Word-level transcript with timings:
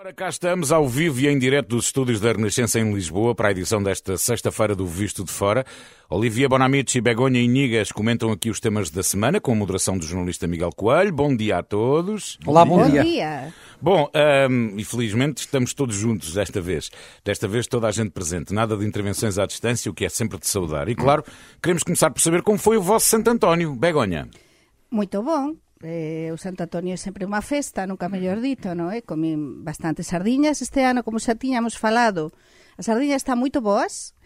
Ora, 0.00 0.12
cá 0.12 0.28
estamos 0.28 0.72
ao 0.72 0.88
vivo 0.88 1.20
e 1.20 1.28
em 1.28 1.38
direto 1.38 1.68
dos 1.68 1.84
estúdios 1.84 2.18
da 2.18 2.32
Renascença 2.32 2.80
em 2.80 2.92
Lisboa 2.92 3.32
para 3.32 3.46
a 3.46 3.50
edição 3.52 3.80
desta 3.80 4.16
sexta-feira 4.16 4.74
do 4.74 4.84
Visto 4.84 5.22
de 5.22 5.30
Fora. 5.30 5.64
Olivia 6.10 6.48
Bonamici, 6.48 7.00
Begonha 7.00 7.40
e 7.40 7.46
Nigas 7.46 7.92
comentam 7.92 8.32
aqui 8.32 8.50
os 8.50 8.58
temas 8.58 8.90
da 8.90 9.04
semana 9.04 9.40
com 9.40 9.52
a 9.52 9.54
moderação 9.54 9.96
do 9.96 10.04
jornalista 10.04 10.48
Miguel 10.48 10.72
Coelho. 10.72 11.12
Bom 11.12 11.34
dia 11.36 11.58
a 11.58 11.62
todos. 11.62 12.40
Olá, 12.44 12.64
bom, 12.64 12.78
Bom 12.78 12.90
dia. 12.90 13.04
dia. 13.04 13.54
Bom, 13.80 14.10
hum, 14.50 14.74
infelizmente 14.76 15.38
estamos 15.38 15.72
todos 15.72 15.94
juntos 15.94 16.34
desta 16.34 16.60
vez. 16.60 16.90
Desta 17.24 17.46
vez 17.46 17.68
toda 17.68 17.86
a 17.86 17.92
gente 17.92 18.10
presente. 18.10 18.52
Nada 18.52 18.76
de 18.76 18.84
intervenções 18.84 19.38
à 19.38 19.46
distância, 19.46 19.88
o 19.88 19.94
que 19.94 20.04
é 20.04 20.08
sempre 20.08 20.40
de 20.40 20.48
saudar. 20.48 20.88
E 20.88 20.96
claro, 20.96 21.22
queremos 21.62 21.84
começar 21.84 22.10
por 22.10 22.20
saber 22.20 22.42
como 22.42 22.58
foi 22.58 22.76
o 22.76 22.82
vosso 22.82 23.06
Santo 23.06 23.30
António. 23.30 23.72
Begonha. 23.76 24.28
Muito 24.90 25.22
bom. 25.22 25.54
eh, 25.84 26.32
o 26.32 26.36
Santo 26.40 26.64
Antonio 26.64 26.96
é 26.96 26.98
sempre 26.98 27.28
unha 27.28 27.44
festa, 27.44 27.84
nunca 27.84 28.08
mellor 28.08 28.40
dito, 28.40 28.72
non 28.72 28.88
é? 28.88 28.98
Eh? 28.98 29.02
Comín 29.04 29.62
bastantes 29.62 30.08
sardiñas 30.08 30.64
este 30.64 30.82
ano, 30.82 31.04
como 31.04 31.20
xa 31.20 31.36
tiñamos 31.36 31.76
falado. 31.76 32.32
As 32.80 32.88
sardiñas 32.88 33.20
están 33.20 33.36
moito 33.36 33.60
boas, 33.60 34.16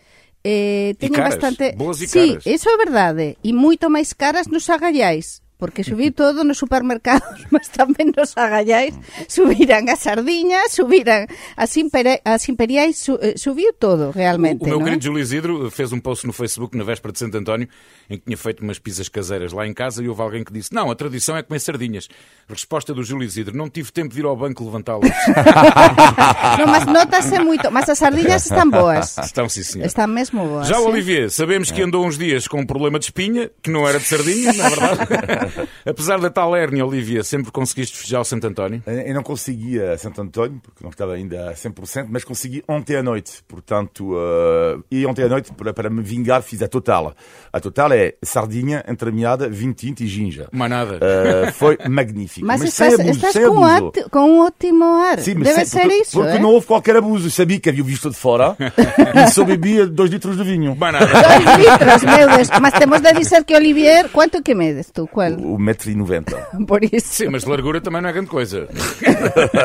eh, 0.46 0.94
teñen 1.02 1.18
caras, 1.18 1.34
bastante... 1.36 1.74
Boas 1.74 1.98
e 1.98 2.06
sí, 2.06 2.38
caras. 2.38 2.46
iso 2.46 2.70
é 2.70 2.76
verdade, 2.78 3.26
e 3.42 3.50
moito 3.50 3.90
máis 3.90 4.14
caras 4.14 4.46
nos 4.46 4.70
agallais. 4.70 5.42
Porque 5.58 5.82
subiu 5.82 6.14
todo 6.14 6.44
nos 6.44 6.58
supermercados, 6.58 7.42
mas 7.50 7.66
tamén 7.66 8.14
nos 8.14 8.38
agallais. 8.38 8.94
Subiran 9.26 9.90
as 9.90 10.06
sardiñas, 10.06 10.70
subiran 10.70 11.26
as, 11.58 11.74
imperi 11.74 12.22
as 12.22 12.46
imperiais, 12.46 12.94
su 12.94 13.18
eh, 13.18 13.34
subiu 13.34 13.74
todo, 13.74 14.14
realmente. 14.14 14.62
O, 14.62 14.66
o 14.66 14.68
meu 14.70 14.80
é? 14.82 14.84
querido 14.84 15.02
Júlio 15.02 15.22
Isidro 15.22 15.66
fez 15.70 15.90
um 15.90 15.98
post 15.98 16.26
no 16.26 16.32
Facebook 16.32 16.78
na 16.78 16.84
véspera 16.84 17.10
de 17.10 17.18
Santo 17.18 17.36
António 17.38 17.66
em 18.08 18.18
que 18.18 18.24
tinha 18.26 18.36
feito 18.36 18.62
umas 18.62 18.78
pizzas 18.78 19.08
caseiras 19.08 19.52
lá 19.52 19.66
em 19.66 19.74
casa 19.74 19.98
e 20.02 20.08
houve 20.08 20.22
alguém 20.22 20.44
que 20.44 20.52
disse: 20.52 20.70
Não, 20.72 20.90
a 20.90 20.94
tradição 20.94 21.36
é 21.36 21.42
comer 21.42 21.58
sardinhas. 21.58 22.06
Resposta 22.48 22.94
do 22.94 23.02
Júlio 23.02 23.27
Isidro: 23.27 23.56
Não 23.56 23.68
tive 23.68 23.90
tempo 23.90 24.14
de 24.14 24.20
ir 24.20 24.27
ao 24.27 24.36
banco 24.36 24.64
levantá-las. 24.64 25.10
Non, 26.58 26.66
mas 26.66 26.86
notase 26.86 27.38
moito. 27.38 27.70
Mas 27.70 27.88
as 27.88 27.98
sardiñas 27.98 28.46
están 28.46 28.70
boas. 28.70 29.18
Estão, 29.18 29.48
sim, 29.48 29.62
senhor. 29.62 29.86
Están 29.86 30.11
mesmo 30.11 30.46
boas. 30.46 30.66
Já 30.66 30.78
o. 30.80 30.88
Olivier, 30.88 31.30
sabemos 31.30 31.70
que 31.70 31.83
andou 31.83 32.05
uns 32.05 32.18
dias 32.18 32.48
com 32.48 32.61
um 32.61 32.66
problema 32.66 32.98
de 32.98 33.06
espinha, 33.06 33.50
que 33.62 33.70
não 33.70 33.86
era 33.86 34.00
de 34.00 34.06
sardinha, 34.06 34.52
na 34.52 34.68
verdade. 34.68 34.98
Apesar 35.86 36.20
da 36.20 36.30
tal 36.30 36.54
hérnia, 36.54 36.84
Olivier, 36.84 37.24
sempre 37.24 37.50
conseguiste 37.50 37.96
festejar 37.96 38.20
o 38.20 38.24
Santo 38.24 38.46
António? 38.46 38.82
Eu 38.86 39.14
não 39.14 39.22
consegui 39.22 39.80
a 39.80 39.96
Santo 39.98 40.20
António, 40.20 40.60
porque 40.62 40.82
não 40.82 40.90
estava 40.90 41.14
ainda 41.14 41.50
a 41.50 41.55
100%, 41.55 42.06
mas 42.08 42.24
consegui 42.24 42.62
ontem 42.68 42.96
à 42.96 43.02
noite. 43.02 43.42
Portanto, 43.48 44.12
uh, 44.14 44.82
e 44.90 45.05
ontem 45.06 45.24
à 45.24 45.28
noite, 45.28 45.52
para, 45.52 45.72
para 45.72 45.90
me 45.90 46.02
vingar, 46.02 46.42
fiz 46.42 46.62
a 46.62 46.68
total. 46.68 47.14
A 47.52 47.60
total 47.60 47.92
é 47.92 48.14
sardinha, 48.22 48.84
entremeada, 48.88 49.48
vinho 49.48 49.72
tinto 49.74 50.02
e 50.02 50.06
ginja. 50.06 50.48
Mais 50.52 50.70
nada. 50.70 50.96
Uh, 50.98 51.52
foi 51.52 51.78
magnífico. 51.88 52.46
Mas, 52.46 52.60
sem 52.60 52.68
estás, 52.68 52.94
abuso, 52.94 53.10
estás 53.16 53.33
sem 53.33 53.46
com, 53.46 53.50
um 53.55 53.64
abuso. 53.64 53.88
ati- 53.88 54.10
com 54.10 54.18
um 54.20 54.40
ótimo 54.46 54.84
ar. 54.84 55.18
Sim, 55.20 55.34
mas 55.34 55.48
Deve 55.48 55.64
sem- 55.64 55.66
ser 55.66 55.80
porque, 55.83 55.94
isso, 56.02 56.12
porque 56.12 56.36
é? 56.36 56.38
não 56.38 56.50
houve 56.50 56.66
qualquer 56.66 56.96
abuso. 56.96 57.30
Sabia 57.30 57.58
que 57.60 57.68
havia 57.68 57.83
o 57.83 57.86
visto 57.86 58.10
de 58.10 58.16
fora 58.16 58.56
e 58.58 59.30
só 59.30 59.44
bebia 59.44 59.86
dois 59.86 60.10
litros 60.10 60.36
de 60.36 60.44
vinho. 60.44 60.74
Mais 60.77 60.92
nada. 60.94 61.06
Dois 61.06 61.56
litros, 61.58 62.02
meu 62.05 62.28
Deus. 62.36 62.48
Mas 62.60 62.74
temos 62.74 63.00
de 63.00 63.12
dizer 63.12 63.44
que 63.44 63.55
Olivier, 63.55 64.08
quanto 64.10 64.42
que 64.42 64.55
medes 64.55 64.90
tu? 64.92 65.06
Qual? 65.06 65.30
O 65.41 65.58
metro 65.58 65.91
e 65.91 65.94
noventa. 65.94 66.36
Por 66.67 66.83
isso. 66.84 67.14
Sim, 67.25 67.28
mas 67.31 67.42
de 67.44 67.50
largura 67.50 67.81
também 67.81 68.00
não 68.03 68.08
é 68.08 68.12
grande 68.12 68.28
coisa. 68.28 68.69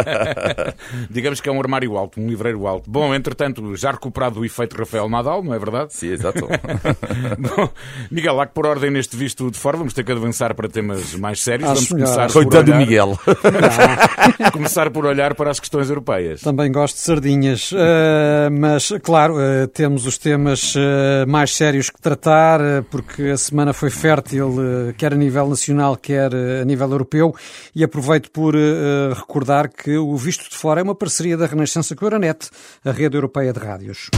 Digamos 1.09 1.41
que 1.41 1.49
é 1.49 1.51
um 1.51 1.59
armário 1.59 1.97
alto, 1.97 2.19
um 2.19 2.27
livreiro 2.27 2.65
alto. 2.67 2.89
Bom, 2.89 3.13
entretanto, 3.13 3.75
já 3.75 3.91
recuperado 3.91 4.39
o 4.39 4.45
efeito 4.45 4.77
Rafael 4.77 5.09
Nadal, 5.09 5.43
não 5.43 5.53
é 5.53 5.59
verdade? 5.59 5.93
Sim, 5.93 6.09
exato. 6.09 6.47
Bom, 7.39 7.69
Miguel, 8.11 8.39
há 8.39 8.45
que 8.45 8.53
por 8.53 8.65
ordem 8.65 8.89
neste 8.91 9.15
visto 9.15 9.49
de 9.49 9.57
fora, 9.57 9.77
vamos 9.77 9.93
ter 9.93 10.03
que 10.03 10.11
avançar 10.11 10.53
para 10.55 10.67
temas 10.67 11.15
mais 11.15 11.41
sérios. 11.41 11.69
Acho 11.69 11.89
vamos 11.89 11.91
melhor. 11.91 12.05
começar 12.07 12.27
por, 12.27 12.33
Coitado 12.33 12.63
do 12.65 12.71
olhar, 12.71 12.79
Miguel. 12.79 13.19
começar 14.51 14.89
por 14.91 15.05
olhar 15.05 15.35
para 15.35 15.51
as 15.51 15.59
questões 15.59 15.89
europeias. 15.89 16.41
Também 16.41 16.71
gosto 16.71 16.95
de 16.95 17.01
sardinhas, 17.01 17.71
eh, 17.75 18.49
mas 18.51 18.91
claro, 19.01 19.39
eh, 19.39 19.67
temos 19.67 20.05
os 20.05 20.17
temas 20.17 20.73
eh, 20.77 21.25
mais 21.25 21.55
sérios 21.55 21.89
que 21.89 22.01
tratar, 22.01 22.59
porque 22.89 23.23
a 23.23 23.37
semana 23.37 23.73
foi 23.73 23.89
fértil, 23.89 24.55
quer 24.97 25.13
a 25.13 25.15
nível 25.15 25.47
nacional, 25.47 25.62
quer 26.01 26.33
eh, 26.33 26.61
a 26.61 26.65
nível 26.65 26.91
europeu, 26.91 27.35
e 27.75 27.83
aproveito 27.83 28.31
por 28.31 28.55
eh, 28.55 29.13
recordar 29.13 29.69
que 29.69 29.97
o 29.97 30.15
Visto 30.17 30.49
de 30.49 30.55
Fora 30.55 30.81
é 30.81 30.83
uma 30.83 30.95
parceria 30.95 31.37
da 31.37 31.45
Renascença 31.45 31.95
com 31.95 32.05
a 32.05 32.07
Euronet, 32.07 32.49
a 32.83 32.91
rede 32.91 33.15
europeia 33.15 33.53
de 33.53 33.59
rádios. 33.59 34.09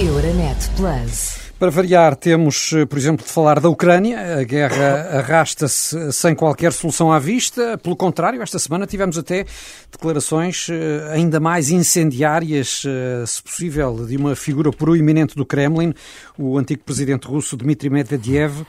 Euronet 0.00 0.70
Plus. 0.76 1.37
Para 1.58 1.72
variar, 1.72 2.14
temos, 2.14 2.72
eh, 2.72 2.86
por 2.86 2.96
exemplo, 2.96 3.26
de 3.26 3.32
falar 3.32 3.58
da 3.58 3.68
Ucrânia. 3.68 4.38
A 4.38 4.44
guerra 4.44 5.18
arrasta-se 5.18 6.12
sem 6.12 6.32
qualquer 6.32 6.72
solução 6.72 7.12
à 7.12 7.18
vista. 7.18 7.76
Pelo 7.78 7.96
contrário, 7.96 8.40
esta 8.40 8.60
semana 8.60 8.86
tivemos 8.86 9.18
até 9.18 9.44
declarações 9.90 10.68
eh, 10.70 11.08
ainda 11.10 11.40
mais 11.40 11.68
incendiárias, 11.70 12.84
eh, 12.86 13.24
se 13.26 13.42
possível, 13.42 14.06
de 14.06 14.16
uma 14.16 14.36
figura 14.36 14.70
proeminente 14.70 15.34
do 15.34 15.44
Kremlin, 15.44 15.92
o 16.38 16.56
antigo 16.56 16.84
presidente 16.84 17.26
russo 17.26 17.56
Dmitry 17.56 17.90
Medvedev, 17.90 18.64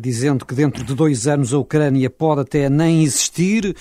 dizendo 0.00 0.44
que 0.44 0.54
dentro 0.54 0.82
de 0.82 0.94
dois 0.94 1.28
anos 1.28 1.54
a 1.54 1.58
Ucrânia 1.58 2.10
pode 2.10 2.40
até 2.40 2.68
nem 2.68 3.04
existir, 3.04 3.76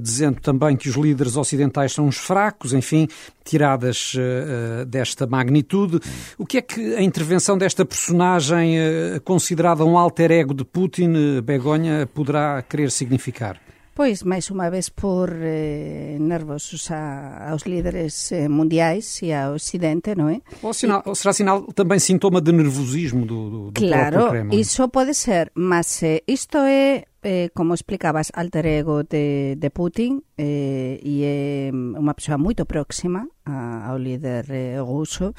dizendo 0.00 0.40
também 0.40 0.76
que 0.76 0.88
os 0.88 0.94
líderes 0.94 1.36
ocidentais 1.36 1.92
são 1.92 2.06
uns 2.06 2.16
fracos, 2.16 2.72
enfim, 2.72 3.08
tiradas 3.46 4.12
eh, 4.18 4.84
desta 4.84 5.26
magnitude. 5.26 6.00
O 6.36 6.44
que 6.44 6.58
é 6.58 6.62
que 6.62 6.94
a 6.96 7.02
intervenção 7.02 7.56
desta 7.56 7.84
personagem 7.84 8.76
eh, 8.78 9.20
considerada 9.24 9.84
um 9.84 9.96
alter 9.96 10.30
ego 10.30 10.52
de 10.52 10.64
Putin, 10.64 11.40
Begonha, 11.42 12.06
poderá 12.12 12.60
querer 12.62 12.90
significar? 12.90 13.60
Pois, 13.96 14.20
máis 14.22 14.44
unha 14.52 14.68
vez 14.68 14.92
por 14.92 15.32
eh, 15.32 16.20
nervosos 16.20 16.84
a, 16.92 17.48
aos 17.48 17.64
líderes 17.64 18.28
eh, 18.28 18.44
mundiais 18.44 19.22
e 19.24 19.32
ao 19.32 19.56
Ocidente, 19.56 20.12
non 20.12 20.28
é? 20.28 20.44
Ou, 20.60 20.76
sinal, 20.76 21.00
ou 21.08 21.16
será 21.16 21.32
sinal 21.32 21.64
também 21.72 21.96
sintoma 21.96 22.44
de 22.44 22.52
nervosismo 22.52 23.24
do, 23.24 23.40
do, 23.48 23.60
do 23.72 23.80
Claro, 23.80 24.28
Kremlin? 24.28 24.52
iso 24.60 24.84
pode 24.92 25.16
ser, 25.16 25.48
mas 25.56 26.02
eh, 26.04 26.20
isto 26.28 26.58
é, 26.60 27.08
eh, 27.26 27.50
como 27.50 27.74
explicabas, 27.74 28.30
alter 28.30 28.66
ego 28.70 29.02
de, 29.02 29.58
de 29.58 29.70
Putin 29.74 30.22
eh, 30.38 31.02
e 31.02 31.26
é 31.26 31.74
unha 31.74 32.14
persoa 32.14 32.38
moito 32.38 32.62
próxima 32.70 33.26
a, 33.42 33.90
ao 33.90 33.98
líder 33.98 34.46
eh, 34.54 34.78
ruso. 34.78 35.34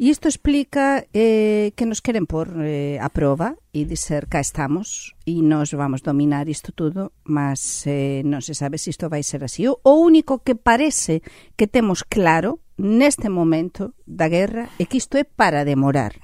E 0.00 0.08
isto 0.08 0.32
explica 0.32 1.04
eh, 1.12 1.76
que 1.76 1.84
nos 1.84 2.00
queren 2.00 2.24
por 2.24 2.48
eh, 2.64 2.96
a 2.96 3.12
prova 3.12 3.60
e 3.68 3.84
dizer 3.84 4.32
cá 4.32 4.40
estamos 4.40 5.12
e 5.28 5.44
nos 5.44 5.76
vamos 5.76 6.00
dominar 6.00 6.48
isto 6.48 6.72
tudo, 6.72 7.12
mas 7.28 7.84
eh, 7.84 8.24
non 8.24 8.40
se 8.40 8.56
sabe 8.56 8.80
se 8.80 8.88
isto 8.88 9.12
vai 9.12 9.20
ser 9.20 9.44
así. 9.44 9.68
O, 9.68 9.76
o 9.84 10.00
único 10.00 10.40
que 10.40 10.56
parece 10.56 11.20
que 11.52 11.68
temos 11.68 12.00
claro 12.00 12.64
neste 12.80 13.28
momento 13.28 13.92
da 14.08 14.32
guerra 14.32 14.72
é 14.80 14.88
que 14.88 14.96
isto 14.96 15.20
é 15.20 15.28
para 15.28 15.68
demorar 15.68 16.16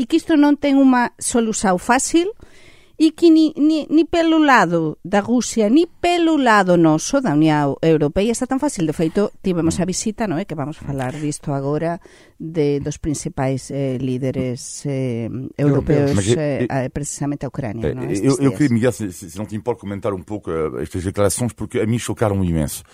e 0.00 0.08
que 0.08 0.16
isto 0.16 0.40
non 0.40 0.56
ten 0.56 0.80
unha 0.80 1.12
solución 1.20 1.76
fácil, 1.76 2.32
e 3.00 3.12
que 3.16 3.30
ni, 3.32 3.54
ni, 3.56 3.88
ni 3.88 4.04
pelo 4.04 4.36
lado 4.36 5.00
da 5.00 5.24
Rusia, 5.24 5.70
ni 5.72 5.88
pelo 5.88 6.36
lado 6.36 6.76
noso 6.76 7.24
da 7.24 7.32
Unión 7.32 7.72
Europea 7.80 8.28
está 8.28 8.44
tan 8.44 8.60
fácil. 8.60 8.84
De 8.84 8.92
feito, 8.92 9.32
tivemos 9.40 9.80
a 9.80 9.88
visita, 9.88 10.28
non 10.28 10.36
é? 10.36 10.44
Que 10.44 10.52
vamos 10.52 10.76
falar 10.76 11.16
disto 11.16 11.48
agora 11.56 11.96
de 12.36 12.76
dos 12.84 13.00
principais 13.00 13.72
eh, 13.72 13.96
líderes 13.96 14.84
eh, 14.84 15.32
Mas 15.32 16.28
eh, 16.36 16.68
eu- 16.68 16.68
eh, 16.68 16.88
precisamente 16.92 17.44
a 17.44 17.48
Ucrânia? 17.48 17.88
Eh, 17.88 18.12
Estes 18.12 18.36
Eu, 18.36 18.36
eu 18.36 18.52
días. 18.52 18.54
queria, 18.60 18.74
Miguel, 18.76 18.92
se, 18.92 19.08
se 19.12 19.38
não 19.40 19.46
te 19.48 19.56
importa 19.56 19.80
comentar 19.80 20.12
um 20.12 20.20
pouco 20.22 20.50
eh, 20.52 20.82
estas 20.84 21.00
declarações, 21.02 21.52
porque 21.56 21.80
a 21.80 21.86
mim 21.86 21.98
chocaram 21.98 22.36
imenso. 22.44 22.84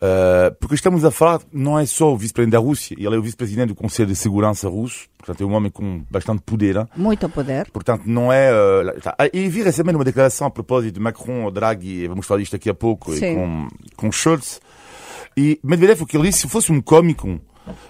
Eh, 0.00 0.54
porque 0.60 0.74
estamos 0.78 1.04
a 1.04 1.10
falar, 1.10 1.42
não 1.52 1.74
é 1.78 1.82
só 1.86 2.12
o 2.12 2.16
vice-presidente 2.16 2.52
da 2.54 2.62
Rússia, 2.62 2.94
ele 2.94 3.14
é 3.14 3.18
o 3.18 3.22
vice-presidente 3.22 3.68
do 3.68 3.74
Conselho 3.74 4.08
de 4.08 4.14
Segurança 4.16 4.68
russo, 4.68 5.08
portanto 5.18 5.42
é 5.42 5.46
um 5.46 5.52
homem 5.52 5.70
com 5.70 6.04
bastante 6.10 6.40
poder. 6.42 6.76
hein. 6.76 6.86
Muito 6.96 7.28
poder. 7.28 7.70
Portanto, 7.70 8.04
não 8.06 8.32
é. 8.32 8.50
eh. 8.50 9.00
Ah, 9.18 9.28
E 9.32 9.48
vi 9.48 9.62
recentemente 9.62 9.96
uma 9.96 10.04
declaração 10.04 10.46
a 10.46 10.50
propósito 10.50 10.94
de 10.94 11.00
Macron, 11.00 11.50
Draghi, 11.50 12.06
vamos 12.06 12.24
falar 12.26 12.40
disto 12.40 12.52
daqui 12.52 12.70
a 12.70 12.74
pouco, 12.74 13.12
e 13.12 13.18
Sim. 13.18 13.34
com, 13.34 13.68
com 13.96 14.12
Schultz. 14.12 14.60
E 15.36 15.60
Medvedev, 15.62 16.02
o 16.02 16.06
que 16.06 16.16
ele 16.16 16.28
disse, 16.28 16.40
se 16.40 16.48
fosse 16.48 16.72
um 16.72 16.80
cómico, 16.80 17.38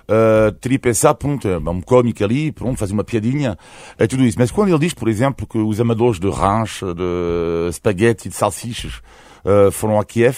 eh, 0.09 0.51
teria 0.61 0.79
pensado, 0.79 1.17
pronto, 1.19 1.47
é 1.49 1.57
um 1.59 1.81
cómico 1.81 2.23
ali, 2.25 2.53
pronto, 2.53 2.77
fazer 2.79 2.93
uma 2.93 3.05
piadinha, 3.05 3.57
é 3.97 4.07
tudo 4.07 4.25
isso. 4.25 4.39
Mas 4.39 4.51
quando 4.51 4.69
ele 4.71 4.79
diz, 4.79 4.93
por 4.93 5.09
exemplo, 5.09 5.47
que 5.47 5.57
os 5.59 5.81
amadores 5.81 6.19
de 6.19 6.29
ranch, 6.29 6.81
de 6.83 7.73
spaghetti, 7.73 8.29
de 8.29 8.35
salsichas, 8.35 9.01
eh, 9.45 9.71
foram 9.71 9.99
a 9.99 10.05
Kiev, 10.05 10.37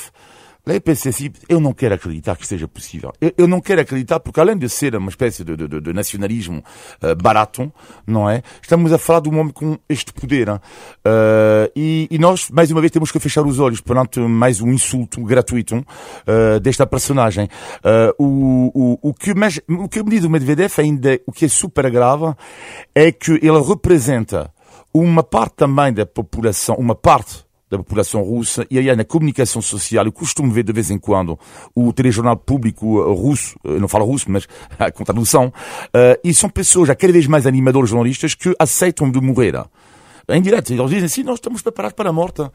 Eu 0.66 0.80
pensei 0.80 1.10
assim, 1.10 1.30
eu 1.48 1.58
não 1.58 1.72
quero 1.72 1.94
acreditar 1.94 2.36
que 2.36 2.46
seja 2.46 2.68
possível. 2.68 3.12
Eu, 3.20 3.32
eu 3.38 3.48
não 3.48 3.60
quero 3.60 3.80
acreditar 3.80 4.20
porque 4.20 4.38
além 4.40 4.56
de 4.56 4.68
ser 4.68 4.94
uma 4.94 5.08
espécie 5.10 5.42
de, 5.42 5.56
de- 5.56 5.80
de 5.80 5.92
nacionalismo 5.92 6.62
eh, 7.02 7.14
barato, 7.14 7.72
não 8.06 8.28
é? 8.28 8.42
Estamos 8.62 8.92
a 8.92 8.98
falar 8.98 9.20
de 9.20 9.28
um 9.28 9.38
homem 9.38 9.52
com 9.52 9.78
este 9.88 10.12
poder. 10.12 10.48
Eh, 11.04 11.72
e, 11.74 12.08
e 12.10 12.18
nós, 12.18 12.50
mais 12.50 12.70
uma 12.70 12.80
vez, 12.80 12.90
temos 12.92 13.10
que 13.10 13.18
fechar 13.18 13.44
os 13.44 13.58
olhos 13.58 13.80
perante 13.80 14.20
mais 14.20 14.60
um 14.60 14.70
insulto 14.70 15.22
gratuito 15.24 15.84
eh, 16.26 16.60
desta 16.60 16.86
personagem. 16.86 17.48
O, 18.18 18.98
o, 19.02 19.08
o, 19.10 19.14
que, 19.14 19.34
mais, 19.34 19.60
o 19.68 19.88
que 19.88 20.02
me 20.02 20.10
diz 20.10 20.24
o 20.24 20.30
Medvedev 20.30 20.72
ainda, 20.78 21.20
o 21.26 21.32
que 21.32 21.46
é 21.46 21.48
super 21.48 21.90
grave, 21.90 22.34
é 22.94 23.10
que 23.10 23.32
ele 23.32 23.60
representa 23.66 24.52
uma 24.92 25.22
parte 25.22 25.54
também 25.56 25.92
da 25.92 26.04
população, 26.04 26.74
uma 26.76 26.94
parte 26.94 27.44
da 27.70 27.78
população 27.78 28.22
russa, 28.22 28.66
e 28.68 28.78
aí 28.78 28.94
na 28.96 29.04
comunicação 29.04 29.62
social, 29.62 30.04
eu 30.04 30.12
costumo 30.12 30.50
ver 30.50 30.64
de 30.64 30.72
vez 30.72 30.90
em 30.90 30.98
quando 30.98 31.38
o 31.74 31.92
telejornal 31.92 32.36
público 32.36 33.00
uh, 33.00 33.14
russo, 33.14 33.56
eu 33.62 33.80
não 33.80 33.86
falo 33.88 34.04
russo, 34.04 34.30
mas 34.30 34.46
com 34.94 35.04
tradução, 35.04 35.46
uh, 35.46 36.20
e 36.24 36.34
são 36.34 36.50
pessoas, 36.50 36.88
já 36.88 36.96
cada 36.96 37.12
vez 37.12 37.26
mais 37.26 37.46
animadores 37.46 37.90
jornalistas, 37.90 38.34
que 38.34 38.52
aceitam 38.58 39.10
de 39.10 39.20
morrer 39.20 39.54
em 40.28 40.42
direto. 40.42 40.72
Eles 40.72 40.90
dizem 40.90 41.04
assim, 41.04 41.22
nós 41.22 41.36
estamos 41.36 41.62
preparados 41.62 41.94
para 41.94 42.10
a 42.10 42.12
morte. 42.12 42.42
Uh, 42.42 42.44
uh, 42.44 42.50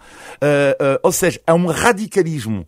ou 1.04 1.12
seja, 1.12 1.40
há 1.46 1.54
um 1.54 1.68
radicalismo 1.68 2.66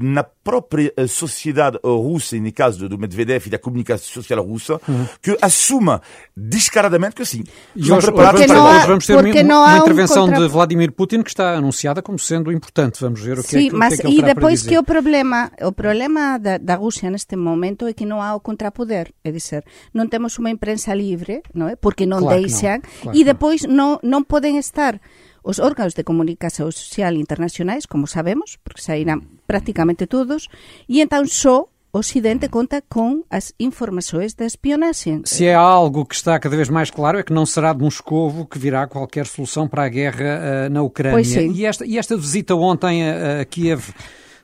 na 0.00 0.24
própria 0.24 0.92
sociedade 1.08 1.78
russa, 1.82 2.36
e 2.36 2.40
no 2.40 2.52
caso 2.52 2.88
do 2.88 2.98
Medvedev 2.98 3.46
e 3.46 3.50
da 3.50 3.58
comunicação 3.58 4.06
social 4.06 4.44
russa, 4.44 4.80
uhum. 4.86 5.06
que 5.22 5.36
assuma 5.40 6.02
descaradamente 6.36 7.14
que 7.14 7.22
assim, 7.22 7.44
e 7.74 7.80
hoje, 7.82 7.92
hoje, 7.92 8.12
para... 8.12 8.34
hoje 8.34 8.86
vamos 8.86 9.06
ter 9.06 9.14
uma, 9.14 9.22
uma 9.22 9.78
intervenção 9.78 10.24
um 10.24 10.26
contra... 10.26 10.42
de 10.42 10.48
Vladimir 10.48 10.92
Putin 10.92 11.22
que 11.22 11.30
está 11.30 11.54
anunciada 11.54 12.02
como 12.02 12.18
sendo 12.18 12.52
importante. 12.52 13.00
Vamos 13.00 13.20
ver 13.20 13.38
o 13.38 13.42
que, 13.42 13.48
Sim, 13.48 13.66
é, 13.66 13.70
que, 13.70 13.76
mas 13.76 13.94
o 13.94 13.96
que, 13.96 14.06
é 14.06 14.10
que 14.10 14.18
e 14.18 14.22
depois 14.22 14.62
que 14.62 14.76
o 14.76 14.82
problema, 14.82 15.50
o 15.62 15.72
problema 15.72 16.38
da, 16.38 16.58
da 16.58 16.74
Rússia 16.74 17.10
neste 17.10 17.36
momento 17.36 17.86
é 17.86 17.92
que 17.92 18.04
não 18.04 18.20
há 18.20 18.34
o 18.34 18.40
contrapoder, 18.40 19.12
é 19.22 19.30
dizer, 19.30 19.64
não 19.92 20.06
temos 20.06 20.38
uma 20.38 20.50
imprensa 20.50 20.94
livre, 20.94 21.42
não 21.54 21.68
é? 21.68 21.76
Porque 21.76 22.04
não 22.04 22.18
claro 22.18 22.40
deixam, 22.40 22.80
claro 23.02 23.18
e 23.18 23.24
depois 23.24 23.62
não, 23.62 23.98
não 24.02 24.22
podem 24.22 24.58
estar 24.58 25.00
os 25.44 25.60
órganos 25.60 25.92
de 25.92 26.02
comunicación 26.02 26.72
social 26.72 27.14
internacionais, 27.14 27.84
como 27.84 28.08
sabemos, 28.08 28.58
porque 28.64 28.80
saíran 28.80 29.28
prácticamente 29.44 30.08
todos, 30.08 30.48
e 30.88 31.04
entón 31.04 31.28
só 31.28 31.68
o 31.94 32.02
Ocidente 32.02 32.48
conta 32.48 32.82
com 32.82 33.22
as 33.30 33.54
informações 33.60 34.34
da 34.34 34.44
espionagem. 34.44 35.22
Se 35.24 35.46
é 35.46 35.54
algo 35.54 36.04
que 36.04 36.16
está 36.16 36.40
cada 36.40 36.56
vez 36.56 36.68
mais 36.68 36.90
claro, 36.90 37.18
é 37.18 37.22
que 37.22 37.32
não 37.32 37.46
será 37.46 37.72
de 37.72 37.84
Moscovo 37.84 38.46
que 38.46 38.58
virá 38.58 38.88
qualquer 38.88 39.26
solução 39.26 39.68
para 39.68 39.84
a 39.84 39.88
guerra 39.88 40.66
uh, 40.66 40.72
na 40.72 40.82
Ucrânia. 40.82 41.14
Pois 41.14 41.28
sim. 41.28 41.52
E, 41.52 41.64
esta, 41.64 41.86
e 41.86 41.96
esta 41.96 42.16
visita 42.16 42.56
ontem 42.56 43.08
a, 43.08 43.42
a 43.42 43.44
Kiev 43.44 43.94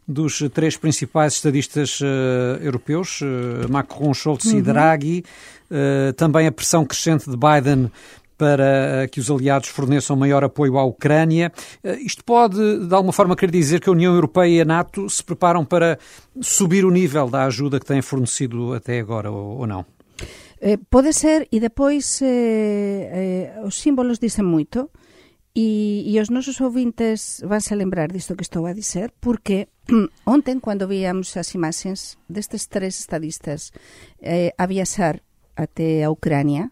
dos 0.06 0.42
três 0.52 0.76
principais 0.76 1.34
estadistas 1.34 2.00
uh, 2.00 2.62
europeus, 2.62 3.20
uh, 3.20 3.70
Macron, 3.70 4.14
Scholz 4.14 4.44
uhum. 4.44 4.58
e 4.58 4.62
Draghi, 4.62 5.24
uh, 5.70 6.12
também 6.12 6.46
a 6.46 6.52
pressão 6.52 6.84
crescente 6.84 7.28
de 7.28 7.36
Biden 7.36 7.90
para 8.40 9.06
que 9.12 9.20
os 9.20 9.30
aliados 9.30 9.68
forneçam 9.68 10.16
maior 10.16 10.42
apoio 10.42 10.78
à 10.78 10.84
Ucrânia. 10.84 11.52
Eh, 11.84 11.98
isto 12.00 12.24
pode, 12.24 12.56
de 12.88 12.94
alguma 12.94 13.12
forma, 13.12 13.36
querer 13.36 13.52
dizer 13.52 13.80
que 13.80 13.90
a 13.90 13.92
União 13.92 14.14
Europeia 14.14 14.48
e 14.48 14.60
a 14.62 14.64
NATO 14.64 15.10
se 15.10 15.22
preparam 15.22 15.62
para 15.62 15.98
subir 16.40 16.86
o 16.86 16.90
nível 16.90 17.28
da 17.28 17.44
ajuda 17.44 17.78
que 17.78 17.84
têm 17.84 18.00
fornecido 18.00 18.72
até 18.72 18.98
agora, 18.98 19.30
ou, 19.30 19.66
não? 19.66 19.84
Eh, 20.58 20.78
pode 20.88 21.12
ser, 21.12 21.46
e 21.52 21.60
depois 21.60 22.22
eh, 22.22 23.52
eh, 23.58 23.60
os 23.62 23.74
símbolos 23.74 24.18
dicen 24.18 24.44
moito, 24.44 24.88
e, 25.54 26.04
e 26.06 26.20
os 26.20 26.30
nosos 26.30 26.60
ouvintes 26.60 27.42
vanse 27.44 27.74
lembrar 27.74 28.08
disto 28.08 28.36
que 28.36 28.42
estou 28.42 28.64
a 28.64 28.72
dizer, 28.72 29.12
porque 29.20 29.68
ontem, 30.24 30.60
cando 30.60 30.88
víamos 30.88 31.36
as 31.36 31.54
imaxes 31.54 32.16
destes 32.26 32.66
tres 32.66 33.00
estadistas 33.00 33.70
eh, 34.22 34.54
a 34.56 34.64
viaxar 34.66 35.20
até 35.56 36.04
a 36.04 36.10
Ucrania, 36.10 36.70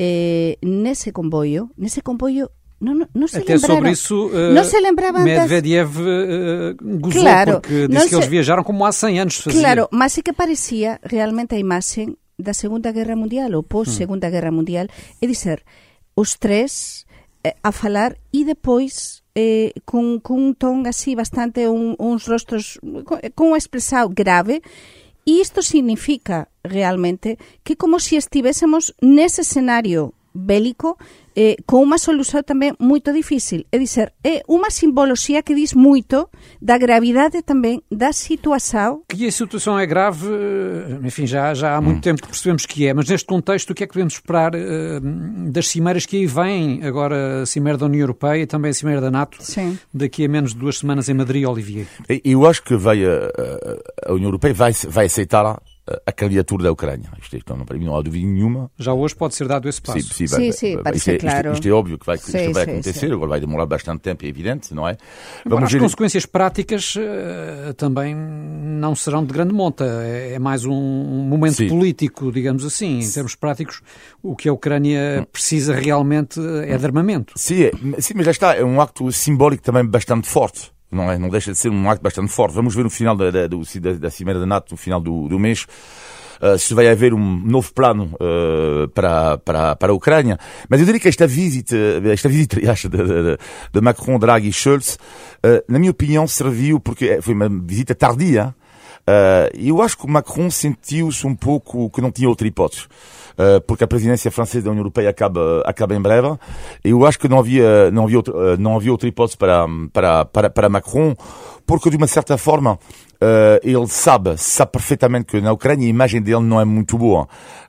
eh, 0.00 0.58
nese 0.62 1.12
comboio, 1.12 1.70
nese 1.76 2.00
comboio 2.02 2.50
não, 2.80 2.94
não, 2.94 3.08
não 3.12 3.26
se 3.26 3.38
Até 3.38 3.54
lembraram. 3.54 3.74
sobre 3.74 3.90
isso, 3.90 4.26
uh, 4.28 4.54
não 4.54 4.62
se 4.62 4.78
lembravam 4.78 5.24
Medvedev 5.24 5.96
uh, 5.98 6.98
gozou, 7.00 7.22
claro, 7.22 7.52
porque 7.60 7.88
disse 7.88 8.04
que 8.04 8.08
se... 8.10 8.14
eles 8.14 8.26
viajaram 8.28 8.62
como 8.62 8.84
há 8.84 8.92
100 8.92 9.20
anos 9.20 9.36
faziam. 9.36 9.62
Claro, 9.62 9.88
mas 9.90 10.16
é 10.16 10.22
que 10.22 10.32
parecia 10.32 11.00
realmente 11.02 11.56
a 11.56 11.58
imagem 11.58 12.16
da 12.38 12.54
Segunda 12.54 12.92
Guerra 12.92 13.16
Mundial, 13.16 13.52
ou 13.54 13.64
pós-Segunda 13.64 14.28
hum. 14.28 14.30
Guerra 14.30 14.52
Mundial, 14.52 14.86
é 15.20 15.26
dizer, 15.26 15.64
os 16.14 16.36
três 16.36 17.04
eh, 17.42 17.56
a 17.62 17.72
falar 17.72 18.14
e 18.32 18.44
depois 18.44 19.22
eh, 19.34 19.72
com, 19.84 20.20
com 20.20 20.48
um 20.48 20.54
tom 20.54 20.82
assim 20.86 21.16
bastante, 21.16 21.66
un, 21.66 21.96
uns 21.98 22.26
rostros 22.28 22.78
com, 23.04 23.18
com 23.34 23.48
uma 23.48 23.58
expressão 23.58 24.08
grave 24.08 24.62
E 25.28 25.42
isto 25.42 25.60
significa 25.60 26.48
realmente 26.64 27.36
que 27.62 27.76
como 27.76 28.00
se 28.00 28.16
estivésemos 28.16 28.96
nese 29.04 29.44
escenario 29.44 30.16
bélico 30.32 30.96
eh, 31.38 31.54
con 31.62 31.86
unha 31.86 32.02
solución 32.02 32.42
tamén 32.42 32.74
moito 32.82 33.14
difícil. 33.14 33.62
É 33.70 33.78
dizer, 33.78 34.10
é 34.26 34.42
unha 34.50 34.74
simboloxía 34.74 35.46
que 35.46 35.54
diz 35.54 35.78
moito 35.78 36.34
da 36.58 36.74
gravidade 36.74 37.46
tamén 37.46 37.86
da 37.86 38.10
situação. 38.10 39.06
Que 39.06 39.30
a 39.30 39.30
situação 39.30 39.78
é 39.78 39.86
grave, 39.86 40.26
eh, 40.26 40.98
enfim, 41.06 41.30
já, 41.30 41.54
já 41.54 41.78
há 41.78 41.80
muito 41.80 42.02
hum. 42.02 42.08
tempo 42.10 42.26
que 42.26 42.28
percebemos 42.34 42.66
que 42.66 42.90
é, 42.90 42.90
mas 42.90 43.06
neste 43.06 43.30
contexto 43.30 43.70
o 43.70 43.74
que 43.74 43.84
é 43.84 43.86
que 43.86 43.94
devemos 43.94 44.18
esperar 44.18 44.50
uh, 44.58 45.00
das 45.54 45.70
cimeiras 45.70 46.02
que 46.02 46.16
aí 46.18 46.26
vêm, 46.26 46.82
agora 46.82 47.42
a 47.42 47.46
cimeira 47.46 47.78
da 47.78 47.86
União 47.86 48.02
Europeia 48.02 48.42
e 48.42 48.46
também 48.46 48.70
a 48.70 48.74
cimeira 48.74 49.00
da 49.00 49.10
NATO, 49.10 49.38
Sim. 49.38 49.78
daqui 49.94 50.24
a 50.24 50.28
menos 50.28 50.54
de 50.54 50.58
duas 50.58 50.78
semanas 50.78 51.08
em 51.08 51.14
Madrid, 51.14 51.46
Olivier? 51.46 51.86
Eu 52.24 52.46
acho 52.46 52.64
que 52.64 52.74
vai, 52.74 53.04
a, 53.04 53.30
a 54.06 54.12
União 54.12 54.26
Europeia 54.26 54.54
vai, 54.54 54.72
vai 54.88 55.06
aceitar 55.06 55.62
a 56.06 56.12
candidatura 56.12 56.64
da 56.64 56.72
Ucrânia. 56.72 57.10
Isto, 57.20 57.36
isto 57.36 57.56
não, 57.56 57.64
para 57.64 57.78
mim 57.78 57.86
não 57.86 57.96
há 57.96 58.02
dúvida 58.02 58.26
nenhuma. 58.26 58.70
Já 58.78 58.92
hoje 58.92 59.14
pode 59.14 59.34
ser 59.34 59.46
dado 59.46 59.68
esse 59.68 59.80
passo. 59.80 60.00
Sim, 60.00 60.26
sim, 60.26 60.26
sim, 60.26 60.52
sim 60.52 60.78
parece 60.82 61.12
isto, 61.12 61.20
claro. 61.20 61.48
Isto, 61.48 61.54
isto, 61.54 61.68
é 61.68 61.72
óbvio 61.72 61.98
que 61.98 62.06
vai, 62.06 62.18
sim, 62.18 62.38
isto 62.38 62.52
vai 62.52 62.62
acontecer, 62.64 63.12
agora 63.12 63.28
vai 63.28 63.40
demorar 63.40 63.66
bastante 63.66 64.00
tempo, 64.00 64.24
é 64.24 64.28
evidente, 64.28 64.74
não 64.74 64.86
é? 64.86 64.96
Vamos 65.44 65.64
as 65.64 65.72
ver... 65.72 65.80
consequências 65.80 66.26
práticas 66.26 66.94
uh, 66.96 67.74
também 67.74 68.14
não 68.14 68.94
serão 68.94 69.24
de 69.24 69.32
grande 69.32 69.52
monta. 69.52 69.84
É, 69.84 70.34
é 70.34 70.38
mais 70.38 70.64
um, 70.64 70.72
um 70.72 71.22
momento 71.28 71.56
sim. 71.56 71.68
político, 71.68 72.30
digamos 72.32 72.64
assim. 72.64 73.00
Em 73.00 73.10
termos 73.10 73.34
práticos, 73.34 73.80
o 74.22 74.36
que 74.36 74.48
a 74.48 74.52
Ucrânia 74.52 75.20
hum. 75.22 75.26
precisa 75.32 75.74
realmente 75.74 76.40
é 76.64 76.76
de 76.76 76.84
armamento. 76.84 77.32
Sim, 77.36 77.64
é, 77.64 77.72
sim, 78.00 78.14
mas 78.14 78.24
já 78.24 78.30
está, 78.30 78.54
é 78.54 78.64
um 78.64 78.80
acto 78.80 79.10
simbólico 79.12 79.62
também 79.62 79.84
bastante 79.84 80.28
forte 80.28 80.70
não 80.90 81.10
é? 81.10 81.18
Não 81.18 81.28
deixa 81.28 81.52
de 81.52 81.58
ser 81.58 81.70
um 81.70 81.90
acto 81.90 82.02
bastante 82.02 82.32
forte. 82.32 82.54
Vamos 82.54 82.74
ver 82.74 82.82
no 82.82 82.90
final 82.90 83.16
da, 83.16 83.30
da, 83.30 83.46
da, 83.46 83.92
da 83.98 84.10
Cimeira 84.10 84.40
da 84.40 84.46
NATO, 84.46 84.72
no 84.72 84.76
final 84.76 85.00
do, 85.00 85.28
do 85.28 85.38
mês, 85.38 85.66
uh, 86.40 86.58
se 86.58 86.74
vai 86.74 86.88
haver 86.88 87.12
um 87.12 87.40
novo 87.44 87.72
plano 87.72 88.14
uh, 88.14 88.88
para, 88.88 89.38
para, 89.38 89.76
para 89.76 89.92
a 89.92 89.94
Ucrânia. 89.94 90.38
Mas 90.68 90.80
eu 90.80 90.86
diria 90.86 91.00
que 91.00 91.08
esta 91.08 91.26
visita, 91.26 91.76
esta 92.04 92.28
visita, 92.28 92.56
aliás, 92.58 92.80
de, 92.80 92.88
de, 92.88 93.38
de 93.72 93.80
Macron, 93.80 94.18
Draghi 94.18 94.48
e 94.48 94.52
Scholz, 94.52 94.94
uh, 95.44 95.62
na 95.68 95.78
minha 95.78 95.90
opinião, 95.90 96.26
serviu 96.26 96.80
porque 96.80 97.20
foi 97.22 97.34
uma 97.34 97.48
visita 97.48 97.94
tardia. 97.94 98.54
Eu 99.54 99.80
acho 99.80 99.96
que 99.96 100.04
o 100.04 100.10
Macron 100.10 100.50
sentiu-se 100.50 101.26
um 101.26 101.34
pouco 101.34 101.88
que 101.88 102.02
não 102.02 102.12
tinha 102.12 102.28
outra 102.28 102.46
hipótese. 102.46 102.82
Uh, 103.38 103.60
porque 103.66 103.84
a 103.84 103.86
presidência 103.86 104.30
francesa 104.32 104.64
da 104.64 104.70
União 104.70 104.80
Europeia 104.80 105.10
acaba, 105.10 105.62
acaba 105.64 105.94
em 105.94 106.00
breve. 106.00 106.28
Eu 106.82 107.06
acho 107.06 107.18
que 107.18 107.28
não 107.28 107.38
havia, 107.38 107.90
não 107.92 108.04
havia, 108.04 108.16
outra, 108.16 108.56
não 108.56 108.76
havia 108.76 108.90
outra 108.90 109.08
hipótese 109.08 109.36
para, 109.36 109.64
para, 109.92 110.24
para, 110.24 110.50
para 110.50 110.68
Macron, 110.68 111.14
porque 111.64 111.88
de 111.88 111.96
uma 111.96 112.06
certa 112.06 112.36
forma 112.36 112.78
Uh, 113.20 113.58
ele 113.64 113.88
sabe, 113.88 114.36
sabe 114.36 114.70
perfeitamente 114.70 115.26
que 115.26 115.40
na 115.40 115.50
Ucrânia 115.50 115.84
a 115.84 115.90
imagem 115.90 116.22
dele 116.22 116.38
não 116.38 116.60
é 116.60 116.64
muito 116.64 116.96
boa. 116.96 117.24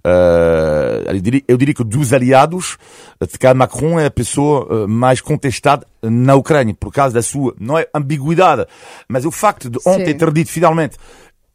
Uh, 0.05 1.09
eu, 1.09 1.19
diria, 1.19 1.43
eu, 1.47 1.57
diria, 1.57 1.73
que 1.73 1.83
dos 1.83 2.13
aliados, 2.13 2.77
de 3.19 3.35
cá 3.39 3.51
Macron 3.55 3.99
é 3.99 4.05
a 4.05 4.11
pessoa 4.11 4.87
mais 4.87 5.21
contestada 5.21 5.87
na 6.03 6.35
Ucrânia, 6.35 6.75
por 6.79 6.93
causa 6.93 7.15
da 7.15 7.23
sua, 7.23 7.55
não 7.59 7.79
é 7.79 7.87
ambiguidade, 7.95 8.67
mas 9.07 9.25
o 9.25 9.31
facto 9.31 9.71
de 9.71 9.79
ontem 9.87 10.11
Sim. 10.11 10.17
ter 10.19 10.31
dito 10.31 10.51
finalmente, 10.51 10.97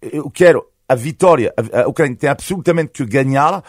eu 0.03 0.29
quero 0.29 0.67
a 0.89 0.97
vitória, 0.97 1.55
a 1.73 1.89
Ucrânia 1.89 2.17
tem 2.17 2.29
absolutamente 2.29 2.91
que 2.93 3.05
ganhar, 3.07 3.63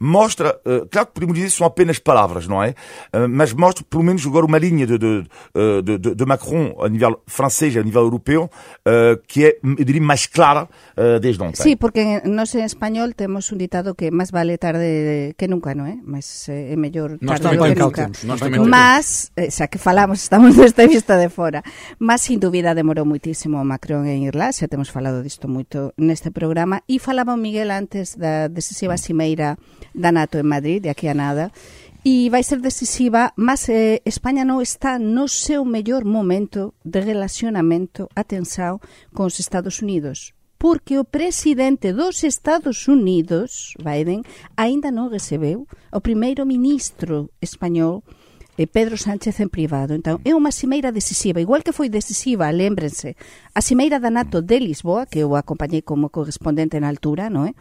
mostra, 0.00 0.58
uh, 0.64 0.88
claro 0.88 1.08
que 1.08 1.12
podemos 1.12 1.34
dizer 1.34 1.50
que 1.50 1.56
são 1.56 1.66
apenas 1.66 1.98
palavras, 1.98 2.48
não 2.48 2.64
é? 2.64 2.70
Uh, 3.12 3.28
mas 3.28 3.52
mostra 3.52 3.84
pelo 3.88 4.02
menos 4.02 4.26
agora 4.26 4.46
uma 4.46 4.58
linha 4.58 4.86
de, 4.86 4.96
de, 4.96 5.24
eh, 5.54 5.82
de, 5.82 5.98
de, 5.98 6.14
de 6.14 6.24
Macron 6.24 6.74
a 6.80 6.88
nível 6.88 7.20
francês, 7.26 7.76
a 7.76 7.82
nível 7.82 8.02
europeu, 8.02 8.44
uh, 8.44 9.20
que 9.28 9.44
é, 9.44 9.58
eu 9.62 9.84
diria, 9.84 10.00
mais 10.00 10.26
clara 10.26 10.68
desde 11.20 11.42
ontem. 11.42 11.62
Sim, 11.62 11.76
porque 11.76 12.22
nós 12.24 12.54
em 12.54 12.64
espanhol 12.64 13.12
temos 13.12 13.52
um 13.52 13.56
ditado 13.56 13.94
que 13.94 14.10
mais 14.10 14.30
vale 14.30 14.56
tarde 14.56 15.34
que 15.36 15.46
nunca, 15.48 15.74
não 15.74 15.84
é? 15.84 15.98
Mas 16.02 16.48
é 16.48 16.76
melhor 16.76 17.18
tarde 17.18 17.74
que 17.74 17.80
nunca. 17.80 18.10
Mas, 18.66 19.32
xa 19.50 19.68
que 19.68 19.78
falamos, 19.78 20.22
estamos 20.24 20.56
desta 20.56 20.86
vista 20.86 21.18
de 21.18 21.28
fora, 21.28 21.62
mas 21.98 22.22
sin 22.22 22.38
dúvida 22.38 22.74
demorou 22.74 23.04
muitísimo 23.04 23.62
Macron 23.64 24.06
en 24.06 24.24
irla, 24.24 24.52
xa 24.52 24.68
temos 24.68 24.88
falado 24.88 25.22
disto 25.22 25.48
moito 25.48 25.92
neste 25.96 26.30
programa, 26.30 26.82
e 26.88 26.98
falaba 26.98 27.36
Miguel 27.36 27.70
antes 27.70 28.16
da 28.16 28.48
decisiva 28.48 28.96
cimeira 28.96 29.58
da 29.94 30.12
NATO 30.12 30.38
en 30.38 30.46
Madrid, 30.46 30.82
de 30.82 30.90
aquí 30.90 31.08
a 31.08 31.14
nada, 31.14 31.52
e 32.04 32.30
vai 32.30 32.42
ser 32.42 32.60
decisiva, 32.60 33.32
mas 33.36 33.68
eh, 33.68 34.00
España 34.08 34.44
non 34.44 34.64
está 34.64 34.96
no 34.96 35.28
seu 35.28 35.68
mellor 35.68 36.08
momento 36.08 36.72
de 36.80 37.04
relacionamento, 37.04 38.08
atenção, 38.16 38.80
con 39.12 39.28
os 39.28 39.36
Estados 39.36 39.84
Unidos. 39.84 40.32
Porque 40.56 41.00
o 41.00 41.04
presidente 41.04 41.92
dos 41.92 42.24
Estados 42.24 42.88
Unidos, 42.88 43.76
Biden, 43.80 44.24
aínda 44.56 44.88
non 44.92 45.12
recebeu 45.12 45.68
o 45.92 46.00
primeiro 46.00 46.48
ministro 46.48 47.32
español 47.40 48.04
eh, 48.60 48.68
Pedro 48.68 49.00
Sánchez 49.00 49.40
en 49.40 49.48
privado. 49.48 49.96
Entón, 49.96 50.20
é 50.20 50.36
unha 50.36 50.52
cimeira 50.52 50.92
decisiva, 50.92 51.40
igual 51.40 51.64
que 51.64 51.72
foi 51.72 51.88
decisiva, 51.88 52.52
lembrense, 52.52 53.16
a 53.56 53.64
cimeira 53.64 53.96
da 53.96 54.12
NATO 54.12 54.44
de 54.44 54.60
Lisboa, 54.60 55.08
que 55.08 55.24
eu 55.24 55.32
acompañei 55.32 55.80
como 55.80 56.12
correspondente 56.12 56.76
na 56.76 56.92
altura, 56.92 57.32
non 57.32 57.48
é? 57.48 57.56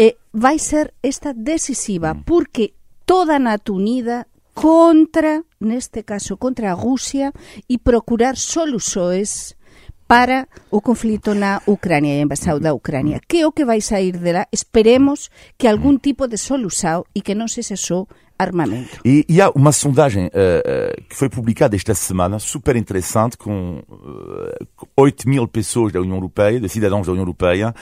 Eh, 0.00 0.16
vai 0.32 0.56
ser 0.56 0.96
esta 1.04 1.36
decisiva, 1.36 2.16
mm. 2.16 2.24
porque 2.24 2.72
toda 3.04 3.36
a 3.36 3.42
NATO 3.42 3.76
unida 3.76 4.24
contra, 4.56 5.44
neste 5.60 6.08
caso, 6.08 6.40
contra 6.40 6.72
a 6.72 6.78
Rusia 6.78 7.36
e 7.68 7.76
procurar 7.76 8.40
soluções 8.40 9.60
para 10.08 10.48
o 10.72 10.80
conflito 10.80 11.36
na 11.36 11.62
Ucrania 11.70 12.16
e 12.16 12.18
a 12.18 12.26
invasão 12.26 12.58
da 12.58 12.74
Ucrania. 12.74 13.20
Que 13.28 13.42
é 13.42 13.46
o 13.46 13.52
que 13.52 13.64
vai 13.64 13.80
sair 13.80 14.18
de 14.18 14.32
lá? 14.32 14.48
Esperemos 14.50 15.30
que 15.60 15.68
algún 15.68 16.00
mm. 16.00 16.02
tipo 16.02 16.26
de 16.26 16.40
solução 16.40 17.04
e 17.14 17.20
que 17.20 17.36
non 17.36 17.46
se 17.46 17.62
só 17.62 18.08
armamento. 18.42 19.00
E, 19.04 19.24
e 19.28 19.40
há 19.40 19.50
uma 19.50 19.72
sondagem 19.72 20.26
uh, 20.26 20.28
uh, 20.28 21.02
que 21.08 21.16
foi 21.16 21.28
publicada 21.28 21.76
esta 21.76 21.94
semana, 21.94 22.38
super 22.38 22.76
interessante, 22.76 23.36
com 23.36 23.82
uh, 23.88 24.88
8 24.96 25.28
mil 25.28 25.46
pessoas 25.46 25.92
da 25.92 26.00
União 26.00 26.16
Europeia, 26.16 26.58
de 26.58 26.68
cidadãos 26.68 27.06
da 27.06 27.12
União 27.12 27.22
Europeia, 27.22 27.74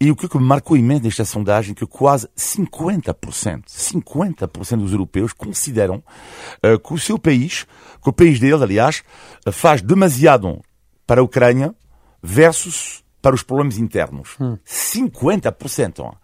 e 0.00 0.10
o 0.10 0.16
que 0.16 0.36
me 0.36 0.44
marcou 0.44 0.76
imenso 0.76 1.04
nesta 1.04 1.24
sondagem 1.24 1.72
é 1.72 1.74
que 1.74 1.86
quase 1.86 2.28
50%, 2.36 3.64
50% 3.66 4.76
dos 4.78 4.92
europeus 4.92 5.32
consideram 5.32 6.02
uh, 6.62 6.78
que 6.78 6.92
o 6.92 6.98
seu 6.98 7.18
país, 7.18 7.66
que 8.02 8.08
o 8.08 8.12
país 8.12 8.38
deles, 8.38 8.60
aliás, 8.60 9.02
faz 9.50 9.80
demasiado 9.80 10.60
para 11.06 11.20
a 11.20 11.24
Ucrânia 11.24 11.74
versus 12.22 13.02
para 13.20 13.34
os 13.34 13.42
problemas 13.42 13.78
internos. 13.78 14.36
Hum. 14.38 14.58
50%. 14.66 16.14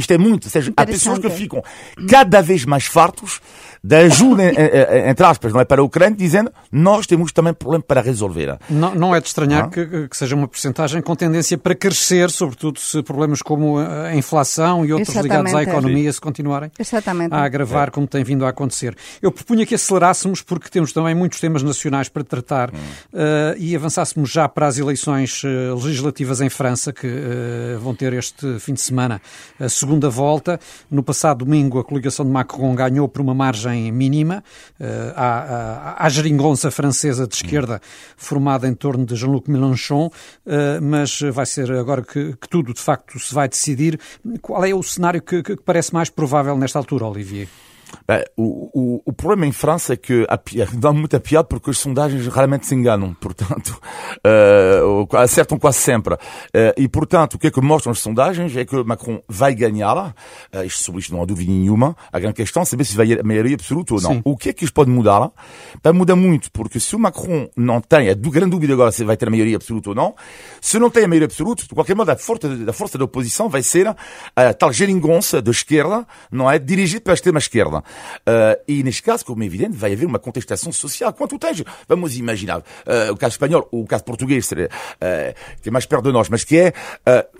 Isto 0.00 0.12
é 0.12 0.18
muito, 0.18 0.44
ou 0.44 0.50
seja, 0.50 0.72
há 0.76 0.86
pessoas 0.86 1.18
que 1.18 1.30
ficam 1.30 1.62
cada 2.08 2.40
vez 2.40 2.64
mais 2.64 2.86
fartos 2.86 3.40
da 3.82 3.98
ajuda, 3.98 4.44
entre 5.08 5.24
aspas, 5.24 5.52
não 5.52 5.60
é, 5.60 5.64
para 5.64 5.80
a 5.80 5.84
Ucrânia, 5.84 6.16
dizendo 6.16 6.52
nós 6.70 7.06
temos 7.06 7.32
também 7.32 7.52
problema 7.52 7.82
para 7.86 8.00
resolver. 8.00 8.58
Não, 8.68 8.94
não 8.94 9.14
é 9.14 9.20
de 9.20 9.26
estranhar 9.26 9.64
ah? 9.64 9.68
que, 9.68 10.08
que, 10.08 10.16
seja 10.16 10.34
uma 10.34 10.46
porcentagem 10.46 11.00
com 11.00 11.14
tendência 11.16 11.56
para 11.56 11.74
crescer, 11.74 12.30
sobretudo 12.30 12.78
se 12.78 13.02
problemas 13.02 13.42
como 13.42 13.78
a 13.78 14.14
inflação 14.14 14.84
e 14.84 14.92
outros 14.92 15.10
Exatamente. 15.10 15.32
ligados 15.32 15.54
à 15.54 15.62
economia 15.62 16.12
se 16.12 16.20
continuarem 16.20 16.70
Exatamente. 16.78 17.34
a 17.34 17.42
agravar, 17.42 17.88
é. 17.88 17.90
como 17.90 18.06
tem 18.06 18.22
vindo 18.22 18.44
a 18.44 18.48
acontecer. 18.48 18.96
Eu 19.20 19.32
propunha 19.32 19.64
que 19.64 19.74
acelerássemos, 19.74 20.42
porque 20.42 20.68
temos 20.68 20.92
também 20.92 21.14
muitos 21.14 21.40
temas 21.40 21.62
nacionais 21.62 22.08
para 22.08 22.24
tratar, 22.24 22.70
hum. 22.70 22.78
uh, 23.14 23.56
e 23.58 23.74
avançássemos 23.74 24.30
já 24.30 24.48
para 24.48 24.66
as 24.66 24.78
eleições 24.78 25.42
legislativas 25.82 26.40
em 26.40 26.48
França, 26.48 26.92
que 26.92 27.06
uh, 27.06 27.78
vão 27.80 27.94
ter 27.94 28.12
este 28.12 28.58
fim 28.58 28.74
de 28.74 28.80
semana 28.80 29.20
a 29.58 29.68
segunda 29.68 29.89
volta. 30.08 30.60
No 30.90 31.02
passado 31.02 31.44
domingo, 31.44 31.78
a 31.78 31.84
coligação 31.84 32.24
de 32.24 32.30
Macron 32.30 32.74
ganhou 32.74 33.08
por 33.08 33.22
uma 33.22 33.34
margem 33.34 33.90
mínima 33.90 34.44
à, 35.16 35.96
à, 35.96 36.06
à 36.06 36.08
geringonça 36.08 36.70
francesa 36.70 37.26
de 37.26 37.34
esquerda 37.34 37.80
formada 38.16 38.68
em 38.68 38.74
torno 38.74 39.04
de 39.04 39.16
Jean-Luc 39.16 39.50
Mélenchon, 39.50 40.06
uh, 40.06 40.10
mas 40.82 41.20
vai 41.32 41.46
ser 41.46 41.70
agora 41.72 42.02
que, 42.02 42.36
que, 42.36 42.48
tudo 42.48 42.72
de 42.72 42.80
facto 42.80 43.18
se 43.18 43.34
vai 43.34 43.48
decidir. 43.48 43.98
Qual 44.40 44.64
é 44.64 44.74
o 44.74 44.82
cenário 44.82 45.22
que, 45.22 45.42
que 45.42 45.56
parece 45.56 45.92
mais 45.92 46.10
provável 46.10 46.56
nesta 46.56 46.78
altura, 46.78 47.06
Olivier? 47.06 47.48
Bem, 48.06 48.24
o, 48.36 48.70
o, 48.74 49.02
o, 49.06 49.12
problema 49.12 49.46
em 49.46 49.52
França 49.52 49.92
é 49.92 49.96
que 49.96 50.26
dá 50.78 50.92
muita 50.92 51.20
piada 51.20 51.44
porque 51.44 51.70
as 51.70 51.78
sondagens 51.78 52.26
raramente 52.26 52.66
se 52.66 52.74
enganam, 52.74 53.14
portanto, 53.14 53.80
uh, 54.26 55.16
acertam 55.16 55.58
quase 55.58 55.78
sempre. 55.78 56.14
Uh, 56.14 56.18
e, 56.76 56.88
portanto, 56.88 57.34
o 57.34 57.38
que 57.38 57.46
é 57.46 57.50
que 57.50 57.60
mostram 57.60 57.92
as 57.92 58.00
sondagens 58.00 58.56
é 58.56 58.64
que 58.64 58.82
Macron 58.82 59.20
vai 59.28 59.54
ganhar, 59.54 59.96
uh, 59.96 60.64
isto, 60.64 60.82
sobre 60.82 61.00
isto 61.00 61.14
não 61.14 61.22
há 61.22 61.24
dúvida 61.24 61.52
nenhuma, 61.52 61.96
a 62.12 62.18
grande 62.18 62.34
questão 62.34 62.62
é 62.62 62.64
saber 62.64 62.84
se 62.84 62.96
vai 62.96 63.12
a 63.12 63.22
maioria 63.22 63.54
absoluta 63.54 63.94
ou 63.94 64.00
não. 64.00 64.14
Sim. 64.14 64.22
O 64.24 64.36
que 64.36 64.48
é 64.48 64.52
que 64.52 64.64
isto 64.64 64.74
pode 64.74 64.90
mudar? 64.90 65.30
Bem, 65.82 65.92
muda 65.92 66.16
muito, 66.16 66.50
porque 66.52 66.80
se 66.80 66.96
o 66.96 66.98
Macron 66.98 67.48
não 67.56 67.80
tem, 67.80 68.10
a 68.10 68.14
grande 68.14 68.50
dúvida 68.50 68.72
agora 68.72 68.92
se 68.92 69.04
vai 69.04 69.16
ter 69.16 69.28
a 69.28 69.30
maioria 69.30 69.56
absoluta 69.56 69.90
ou 69.90 69.94
não, 69.94 70.14
se 70.60 70.78
não 70.78 70.90
tem 70.90 71.04
a 71.04 71.08
maioria 71.08 71.26
absoluta, 71.26 71.62
de 71.62 71.68
qualquer 71.68 71.94
modo, 71.94 72.10
a 72.10 72.16
força, 72.16 72.48
a 72.68 72.72
força 72.72 72.98
da 72.98 73.04
oposição 73.04 73.48
vai 73.48 73.62
ser 73.62 73.94
a 74.34 74.54
tal 74.54 74.72
geringonça 74.72 75.40
de 75.40 75.50
esquerda, 75.50 76.06
não 76.30 76.50
é? 76.50 76.58
Dirigida 76.58 77.00
pela 77.00 77.14
Uh, 77.80 78.60
e 78.66 78.82
neste 78.82 79.02
caso, 79.02 79.24
como 79.24 79.42
é 79.42 79.46
evidente, 79.46 79.76
vai 79.76 79.92
haver 79.92 80.06
uma 80.06 80.18
contestação 80.18 80.72
social. 80.72 81.12
Quanto 81.12 81.38
tens, 81.38 81.62
vamos 81.88 82.16
imaginar, 82.16 82.58
uh, 82.60 83.12
o 83.12 83.16
caso 83.16 83.34
espanhol 83.34 83.68
o 83.70 83.86
caso 83.86 84.04
português, 84.04 84.50
uh, 84.50 84.54
que 85.62 85.68
é 85.68 85.72
mais 85.72 85.86
perto 85.86 86.04
de 86.04 86.12
nós, 86.12 86.28
mas 86.28 86.44
que 86.44 86.58
é, 86.58 86.72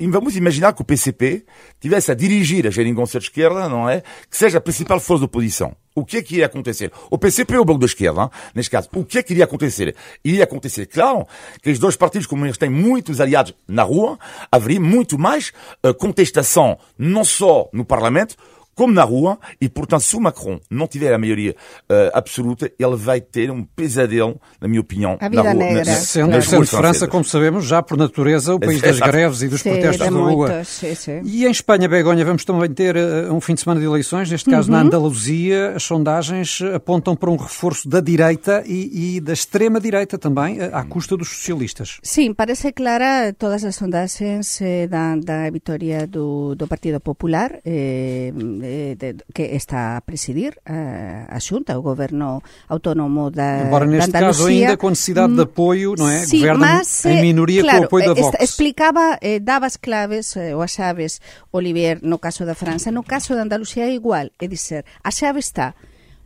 vamos 0.01 0.37
imaginar 0.37 0.73
que 0.73 0.83
o 0.83 0.85
PCP 0.85 1.45
tivesse 1.81 2.11
a 2.11 2.15
dirigir 2.15 2.67
a 2.67 2.71
geringonça 2.71 3.19
de 3.19 3.27
esquerda, 3.27 3.69
não 3.69 3.89
é? 3.89 4.03
Que 4.29 4.37
seja 4.37 4.59
a 4.59 4.61
principal 4.61 5.01
força 5.01 5.21
de 5.21 5.25
oposição. 5.27 5.75
O 5.95 6.05
que 6.05 6.19
é 6.19 6.23
que 6.23 6.35
iria 6.35 6.47
acontecer? 6.47 6.93
O 7.11 7.19
PCP 7.19 7.57
ou 7.57 7.63
o 7.63 7.65
Bloco 7.65 7.81
da 7.81 7.87
Esquerda, 7.87 8.31
neste 8.55 8.71
caso, 8.71 8.89
o 8.95 9.05
que 9.05 9.19
é 9.19 9.23
que 9.23 9.33
iria 9.33 9.45
acontecer? 9.45 9.95
Iria 10.25 10.45
acontecer, 10.45 10.87
claro, 10.87 11.27
que 11.61 11.71
os 11.71 11.79
dois 11.79 11.97
partidos, 11.97 12.29
eles 12.31 12.57
têm 12.57 12.71
muitos 12.71 13.21
aliados 13.21 13.55
na 13.67 13.83
rua, 13.83 14.19
haveria 14.53 14.81
muito 14.81 15.19
mais 15.19 15.53
contestação, 15.99 16.79
não 16.97 17.25
só 17.25 17.69
no 17.73 17.85
Parlamento, 17.85 18.37
como 18.81 18.95
na 18.95 19.05
rua, 19.05 19.39
e 19.61 19.69
portanto, 19.69 20.01
se 20.01 20.17
o 20.17 20.21
Macron 20.21 20.59
não 20.71 20.87
tiver 20.87 21.13
a 21.13 21.19
maioria 21.19 21.55
uh, 21.83 22.11
absoluta, 22.15 22.73
ele 22.79 22.97
vai 22.97 23.21
ter 23.21 23.51
um 23.51 23.63
pesadelo, 23.63 24.41
na 24.59 24.67
minha 24.67 24.81
opinião, 24.81 25.19
a 25.21 25.29
vida 25.29 25.43
na 25.43 25.53
rua. 25.53 25.63
Negra. 25.63 25.85
Na, 25.85 25.97
sendo, 25.97 26.31
nas 26.31 26.47
sendo 26.47 26.67
França, 26.67 27.07
como 27.07 27.23
sabemos, 27.23 27.67
já 27.67 27.83
por 27.83 27.99
natureza, 27.99 28.55
o 28.55 28.59
país 28.59 28.81
das 28.81 28.99
greves 28.99 29.43
e 29.43 29.49
dos 29.49 29.61
sim, 29.61 29.73
protestos 29.73 29.99
da 29.99 30.11
rua. 30.11 30.65
Sim, 30.65 30.95
sim. 30.95 31.21
E 31.25 31.45
em 31.45 31.51
Espanha, 31.51 31.91
Begonha, 31.91 32.25
vamos 32.25 32.43
também 32.43 32.73
ter 32.73 32.97
uh, 32.97 33.35
um 33.35 33.39
fim 33.39 33.53
de 33.53 33.61
semana 33.61 33.79
de 33.79 33.85
eleições, 33.85 34.31
neste 34.31 34.49
caso 34.49 34.71
uhum. 34.71 34.79
na 34.79 34.83
Andaluzia, 34.83 35.75
as 35.77 35.83
sondagens 35.83 36.63
apontam 36.75 37.15
para 37.15 37.31
um 37.31 37.37
reforço 37.37 37.87
da 37.87 38.01
direita 38.01 38.63
e, 38.65 39.17
e 39.17 39.21
da 39.21 39.35
extrema-direita 39.35 40.17
também, 40.17 40.59
uh, 40.59 40.71
à 40.75 40.85
custa 40.85 41.19
dos 41.19 41.29
socialistas. 41.29 41.99
Sim, 42.03 42.33
parece 42.33 42.73
clara 42.73 43.35
todas 43.35 43.63
as 43.63 43.77
sondagens 43.77 44.59
eh, 44.63 44.87
da, 44.87 45.17
da 45.17 45.51
vitória 45.51 46.07
do, 46.07 46.55
do 46.55 46.67
Partido 46.67 46.99
Popular, 46.99 47.61
eh, 47.63 48.33
de, 48.97 49.17
que 49.35 49.43
está 49.43 49.97
a 49.97 50.01
presidir 50.01 50.59
a, 50.65 51.37
a 51.37 51.41
Xunta, 51.41 51.79
o 51.79 51.83
governo 51.83 52.43
autónomo 52.69 53.31
da 53.31 53.67
Embora 53.67 53.87
neste 53.87 54.11
da 54.13 54.21
caso 54.21 54.47
ainda 54.47 54.77
com 54.77 54.91
necessidade 54.91 55.35
de 55.35 55.43
apoio, 55.43 55.95
não 55.99 56.09
é? 56.09 56.21
Sí, 56.27 56.39
Governa 56.39 56.67
mas, 56.67 57.05
em 57.05 57.21
minoria 57.23 57.63
claro, 57.63 57.79
com 57.79 57.83
o 57.83 57.87
apoio 57.87 58.07
da 58.07 58.15
Vox. 58.21 58.37
Explicaba, 58.41 59.19
eh, 59.21 59.39
daba 59.39 59.67
as 59.67 59.77
claves 59.77 60.37
eh, 60.37 60.55
ou 60.55 60.63
as 60.63 60.73
chaves, 60.73 61.21
Olivier, 61.53 61.99
no 62.03 62.19
caso 62.19 62.45
da 62.45 62.55
França. 62.55 62.91
No 62.91 63.03
caso 63.03 63.35
da 63.35 63.43
Andalucía 63.43 63.85
é 63.85 63.95
igual, 63.95 64.29
é 64.41 64.47
dizer, 64.47 64.85
a 65.03 65.11
chave 65.11 65.41
está 65.41 65.75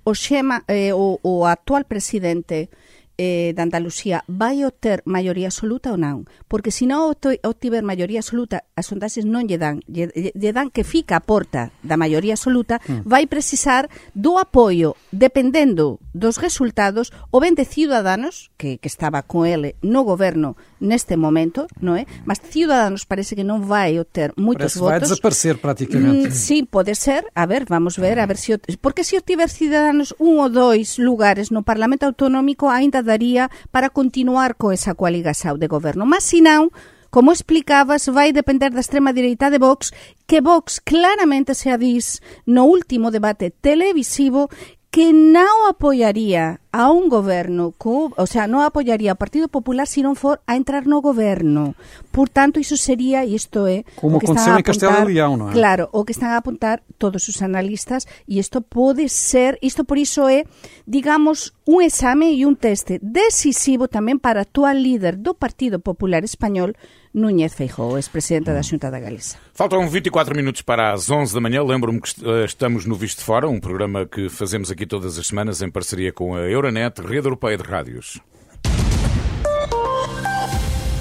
o, 0.04 0.14
xema, 0.14 0.62
eh, 0.68 0.92
o, 0.94 1.18
o 1.22 1.44
actual 1.44 1.84
presidente 1.84 2.68
eh, 3.18 3.52
de 3.54 3.62
Andalucía 3.62 4.24
vai 4.26 4.64
obter 4.64 5.02
maioría 5.06 5.48
absoluta 5.48 5.94
ou 5.94 5.98
non? 5.98 6.26
Porque 6.50 6.74
se 6.74 6.86
non 6.86 7.14
obtiver 7.14 7.82
maioría 7.86 8.20
absoluta, 8.20 8.66
as 8.74 8.90
sondaxes 8.90 9.24
non 9.24 9.46
lle 9.46 9.58
dan, 9.58 9.82
lle, 9.86 10.10
lle 10.14 10.52
dan 10.52 10.70
que 10.70 10.82
fica 10.82 11.18
a 11.18 11.24
porta 11.24 11.70
da 11.82 11.94
maioría 11.94 12.34
absoluta, 12.34 12.82
mm. 12.82 13.06
vai 13.06 13.26
precisar 13.30 13.86
do 14.14 14.38
apoio, 14.38 14.98
dependendo 15.14 16.02
dos 16.14 16.38
resultados, 16.38 17.12
o 17.30 17.38
ben 17.38 17.54
de 17.54 17.64
Ciudadanos, 17.64 18.50
que, 18.56 18.78
que 18.78 18.90
estaba 18.90 19.22
con 19.22 19.46
ele 19.46 19.74
no 19.82 20.02
goberno 20.02 20.56
neste 20.84 21.16
momento, 21.16 21.64
non 21.80 21.96
é? 21.96 22.04
Mas 22.28 22.44
Ciudadanos 22.44 23.08
parece 23.08 23.32
que 23.32 23.42
non 23.42 23.64
vai 23.64 23.96
obter 23.96 24.36
moitos 24.36 24.76
parece 24.76 24.78
votos. 24.78 24.92
vai 24.92 25.00
desaparecer 25.00 25.54
praticamente. 25.58 26.28
Mm, 26.28 26.36
sí, 26.36 26.68
pode 26.68 26.92
ser. 26.92 27.24
A 27.32 27.48
ver, 27.48 27.64
vamos 27.64 27.96
ver, 27.96 28.20
a 28.20 28.28
ver 28.28 28.36
se... 28.36 28.60
Si, 28.68 28.76
porque 28.76 29.02
se 29.02 29.16
obtiver 29.16 29.48
Ciudadanos 29.48 30.12
un 30.20 30.38
ou 30.38 30.52
dois 30.52 31.00
lugares 31.00 31.48
no 31.48 31.64
Parlamento 31.64 32.04
Autonómico, 32.04 32.68
aínda 32.68 33.00
daría 33.00 33.48
para 33.72 33.88
continuar 33.88 34.60
co 34.60 34.70
esa 34.70 34.92
coaligação 34.92 35.56
de 35.56 35.66
goberno. 35.66 36.04
Mas, 36.04 36.28
se 36.28 36.44
non, 36.44 36.68
como 37.14 37.30
explicabas, 37.30 38.10
vai 38.10 38.34
depender 38.34 38.74
da 38.74 38.82
extrema 38.82 39.14
direita 39.14 39.46
de 39.46 39.62
Vox, 39.62 39.94
que 40.26 40.42
Vox 40.42 40.82
claramente 40.82 41.54
se 41.54 41.70
avís 41.70 42.18
no 42.42 42.66
último 42.66 43.14
debate 43.14 43.54
televisivo 43.54 44.50
que 44.94 45.10
non 45.10 45.66
apoiaría 45.66 46.62
a 46.70 46.94
un 46.94 47.10
goberno, 47.10 47.74
co, 47.74 48.14
o 48.14 48.26
sea, 48.30 48.46
non 48.46 48.62
apoiaría 48.62 49.10
ao 49.10 49.18
Partido 49.18 49.50
Popular 49.50 49.90
se 49.90 50.06
non 50.06 50.14
for 50.14 50.38
a 50.46 50.54
entrar 50.54 50.86
no 50.86 51.02
goberno. 51.02 51.74
Por 52.14 52.30
tanto, 52.30 52.62
iso 52.62 52.78
sería, 52.78 53.26
e 53.26 53.34
isto 53.34 53.66
é... 53.66 53.82
Como 53.98 54.22
aconteceu 54.22 54.54
en 54.54 54.62
Castelo 54.62 55.02
de 55.02 55.10
León, 55.10 55.34
non 55.42 55.50
é? 55.50 55.54
Claro, 55.58 55.90
o 55.90 56.06
que 56.06 56.14
están 56.14 56.30
a 56.30 56.38
apuntar 56.38 56.86
todos 56.94 57.26
os 57.26 57.42
analistas, 57.42 58.06
e 58.30 58.38
isto 58.38 58.62
pode 58.62 59.10
ser, 59.10 59.58
isto 59.66 59.82
por 59.82 59.98
iso 59.98 60.30
é, 60.30 60.46
digamos, 60.86 61.58
un 61.66 61.82
exame 61.82 62.30
e 62.30 62.46
un 62.46 62.54
teste 62.54 63.02
decisivo 63.02 63.90
tamén 63.90 64.22
para 64.22 64.38
a 64.38 64.46
actual 64.46 64.78
líder 64.78 65.18
do 65.18 65.34
Partido 65.34 65.82
Popular 65.82 66.22
Español, 66.22 66.78
Núñez 67.14 67.54
Feijóo, 67.54 67.96
ex-presidente 67.96 68.52
da 68.52 68.62
Xunta 68.62 68.90
da 68.90 68.98
Galiza. 68.98 69.38
Faltam 69.54 69.88
24 69.88 70.34
minutos 70.34 70.62
para 70.62 70.92
as 70.92 71.08
11 71.08 71.32
da 71.32 71.40
manhã. 71.40 71.62
Lembro-me 71.62 72.00
que 72.00 72.10
eh, 72.26 72.44
estamos 72.44 72.84
no 72.86 72.96
Visto 72.96 73.22
Fora, 73.22 73.48
um 73.48 73.60
programa 73.60 74.04
que 74.04 74.28
fazemos 74.28 74.68
aqui 74.70 74.84
todas 74.84 75.16
as 75.16 75.28
semanas 75.28 75.62
em 75.62 75.70
parceria 75.70 76.12
com 76.12 76.34
a 76.34 76.40
Euronet, 76.40 77.00
Rede 77.00 77.28
Europeia 77.28 77.56
de 77.56 77.62
Rádios. 77.62 78.20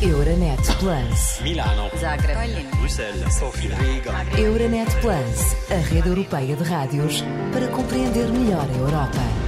Euronet 0.03 0.61
Plus. 0.79 1.41
Milano. 1.41 1.89
Zagreb. 1.97 2.67
Bruxelas. 2.77 3.33
Sofia. 3.35 3.75
Riga. 3.75 4.11
Euronet 4.37 4.89
Plus, 4.99 5.71
a 5.71 5.79
rede 5.89 6.09
europeia 6.09 6.55
de 6.55 6.63
rádios 6.63 7.23
para 7.53 7.67
compreender 7.69 8.27
melhor 8.27 8.67
a 8.69 8.77
Europa. 8.77 9.42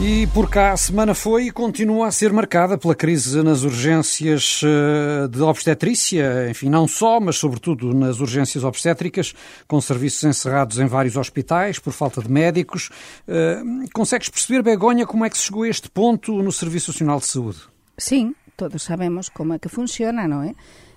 E 0.00 0.26
por 0.34 0.50
cá 0.50 0.72
a 0.72 0.76
semana 0.76 1.14
foi 1.14 1.46
e 1.46 1.50
continua 1.52 2.08
a 2.08 2.10
ser 2.10 2.32
marcada 2.32 2.76
pela 2.76 2.96
crise 2.96 3.40
nas 3.44 3.62
urgências 3.62 4.60
eh, 4.64 5.28
de 5.28 5.40
obstetrícia, 5.40 6.50
enfim, 6.50 6.68
não 6.68 6.88
só, 6.88 7.20
mas 7.20 7.36
sobretudo 7.36 7.94
nas 7.94 8.18
urgências 8.18 8.64
obstétricas, 8.64 9.32
com 9.68 9.80
serviços 9.80 10.24
encerrados 10.24 10.80
em 10.80 10.86
vários 10.86 11.16
hospitais 11.16 11.78
por 11.78 11.92
falta 11.92 12.20
de 12.20 12.28
médicos. 12.28 12.90
Eh, 13.28 13.62
consegues 13.94 14.28
perceber, 14.28 14.62
Begonha, 14.62 15.06
como 15.06 15.24
é 15.24 15.30
que 15.30 15.38
se 15.38 15.44
chegou 15.44 15.62
a 15.62 15.68
este 15.68 15.88
ponto 15.88 16.42
no 16.42 16.50
Serviço 16.50 16.90
Nacional 16.90 17.20
de 17.20 17.26
Saúde? 17.26 17.58
Sim, 17.96 18.34
todos 18.56 18.82
sabemos 18.82 19.28
como 19.28 19.54
é 19.54 19.60
que 19.60 19.68
funciona, 19.68 20.26
não 20.26 20.42
é? 20.42 20.54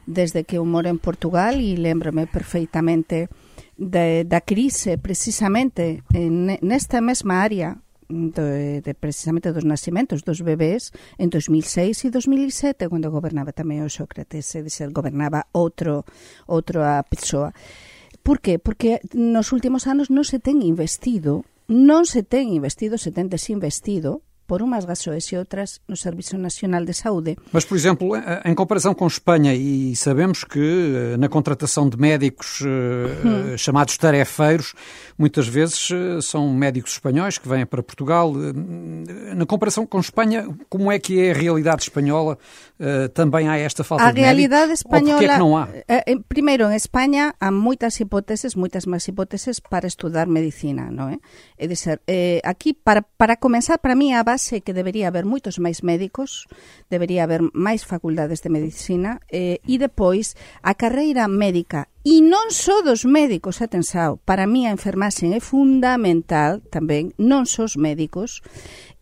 Desde 0.08 0.44
que 0.44 0.58
eu 0.58 0.66
moro 0.66 0.88
em 0.88 0.98
Portugal 0.98 1.54
e 1.54 1.75
lembro-me 1.75 2.25
perfeitamente 2.25 3.30
da 3.77 4.42
crise, 4.42 4.98
precisamente 4.98 6.04
nesta 6.63 7.00
mesma 7.00 7.36
área, 7.36 7.77
de, 8.10 8.82
de 8.82 8.94
precisamente 8.94 9.52
dos 9.52 9.66
nascimentos 9.66 10.24
dos 10.24 10.42
bebés 10.42 10.92
en 11.18 11.30
2006 11.30 12.06
e 12.06 12.10
2007 12.12 12.88
cando 12.88 13.12
gobernaba 13.12 13.52
tamén 13.52 13.84
o 13.84 13.92
Sócrates, 13.92 14.48
é 14.56 14.64
dizer, 14.64 14.92
gobernaba 14.96 15.48
outro 15.52 16.08
outra 16.48 17.04
persoa. 17.08 17.52
Por 18.24 18.40
qué? 18.44 18.60
Porque 18.60 19.00
nos 19.16 19.56
últimos 19.56 19.88
anos 19.88 20.12
non 20.12 20.28
se 20.28 20.40
ten 20.40 20.64
investido 20.64 21.48
non 21.68 22.08
se 22.08 22.24
ten 22.24 22.48
investido, 22.48 22.96
se 22.96 23.12
ten 23.12 23.28
desinvestido 23.28 24.24
por 24.48 24.62
umas 24.62 24.86
razões 24.86 25.25
e 25.32 25.36
outras 25.36 25.82
no 25.88 25.98
Serviço 25.98 26.38
Nacional 26.38 26.86
de 26.86 26.94
Saúde. 26.94 27.38
Mas, 27.51 27.66
por 27.66 27.75
exemplo, 27.75 28.13
em 28.46 28.56
comparação 28.56 28.94
com 28.94 29.06
Espanha, 29.06 29.54
e 29.54 29.96
sabemos 29.96 30.44
que 30.44 30.60
eh, 31.13 31.18
na 31.18 31.27
contratação 31.27 31.89
de 31.89 31.98
médicos 31.98 32.62
hum. 32.62 33.58
chamados 33.58 33.98
tarefeiros, 33.98 34.74
muitas 35.18 35.48
vezes 35.48 35.89
são 36.22 36.54
médicos 36.54 36.94
espanhóis 36.94 37.38
que 37.38 37.48
vêm 37.48 37.66
para 37.66 37.84
Portugal. 37.84 38.34
Na 39.36 39.46
comparação 39.46 39.86
com 39.86 40.00
Espanha, 40.00 40.48
como 40.70 40.92
é 40.92 40.98
que 40.98 41.20
é 41.20 41.32
a 41.32 41.34
realidade 41.34 41.84
espanhola? 41.84 42.38
Eh, 42.79 43.07
também 43.10 43.50
há 43.50 43.57
esta 43.57 43.84
falta 43.84 44.05
a 44.05 44.12
de 44.12 44.22
realidade 44.22 44.67
mérito, 44.67 44.86
española, 44.86 45.24
é 45.24 45.27
que 45.27 45.39
não 45.39 45.57
há? 45.57 45.67
Eh, 45.88 46.03
eh, 46.13 46.15
Primeiro, 46.29 46.69
en 46.69 46.75
España 46.77 47.34
há 47.39 47.50
moitas 47.50 47.98
hipóteses, 48.00 48.53
moitas 48.53 48.86
máis 48.86 49.01
hipóteses 49.10 49.57
para 49.57 49.89
estudar 49.89 50.29
medicina, 50.29 50.93
non 50.93 51.10
é? 51.10 51.17
É 51.57 51.65
de 51.65 51.74
ser, 51.74 52.05
eh, 52.05 52.38
aquí, 52.46 52.77
para, 52.77 53.01
para 53.01 53.41
comenzar, 53.41 53.81
para 53.81 53.98
mí 53.98 54.13
a 54.13 54.22
base 54.22 54.62
que 54.62 54.77
debería 54.77 55.10
haber 55.10 55.25
moitos 55.25 55.57
máis 55.57 55.81
médicos, 55.81 56.46
debería 56.86 57.25
haber 57.25 57.41
máis 57.57 57.81
facultades 57.81 58.46
de 58.46 58.53
medicina, 58.53 59.25
eh, 59.34 59.57
e 59.65 59.81
depois 59.81 60.38
a 60.62 60.77
carreira 60.77 61.25
médica 61.25 61.89
E 62.08 62.24
non 62.24 62.56
só 62.56 62.80
dos 62.88 63.04
médicos, 63.04 63.60
atensao, 63.60 64.16
para 64.24 64.48
mí 64.48 64.64
a 64.64 64.72
enfermaxe 64.72 65.28
é 65.28 65.44
fundamental 65.44 66.64
tamén, 66.72 67.12
non 67.20 67.44
só 67.44 67.68
os 67.68 67.76
médicos, 67.76 68.40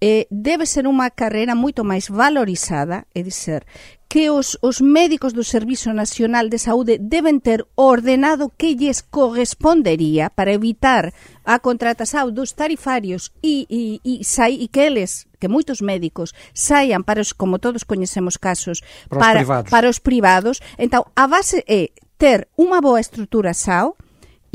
eh, 0.01 0.25
debe 0.33 0.65
ser 0.65 0.89
unha 0.89 1.13
carreira 1.13 1.53
moito 1.53 1.85
máis 1.85 2.09
valorizada, 2.09 3.05
é 3.13 3.21
dizer, 3.21 3.61
que 4.09 4.33
os, 4.33 4.57
os 4.65 4.81
médicos 4.81 5.37
do 5.37 5.45
Servizo 5.45 5.93
Nacional 5.93 6.49
de 6.49 6.57
Saúde 6.57 6.97
deben 6.97 7.45
ter 7.45 7.69
ordenado 7.77 8.49
que 8.49 8.73
lles 8.73 9.05
correspondería 9.05 10.33
para 10.33 10.57
evitar 10.57 11.13
a 11.45 11.61
contratación 11.61 12.33
dos 12.33 12.57
tarifarios 12.57 13.29
e, 13.45 13.69
e, 13.69 14.01
e, 14.01 14.25
sai, 14.25 14.57
e 14.57 14.65
que 14.65 14.81
eles 14.81 15.29
que 15.37 15.45
moitos 15.45 15.85
médicos 15.85 16.33
saian 16.57 17.05
para 17.05 17.21
os, 17.21 17.37
como 17.37 17.61
todos 17.61 17.85
coñecemos 17.85 18.41
casos, 18.41 18.81
para, 19.13 19.21
para 19.21 19.21
os, 19.21 19.21
para, 19.21 19.37
privados. 19.37 19.69
para 19.69 19.87
os 19.93 19.99
privados. 20.01 20.55
Entón, 20.81 21.05
a 21.13 21.29
base 21.29 21.61
é 21.69 21.93
ter 22.17 22.47
unha 22.55 22.79
boa 22.79 22.99
estrutura 23.03 23.53
SAO 23.53 23.95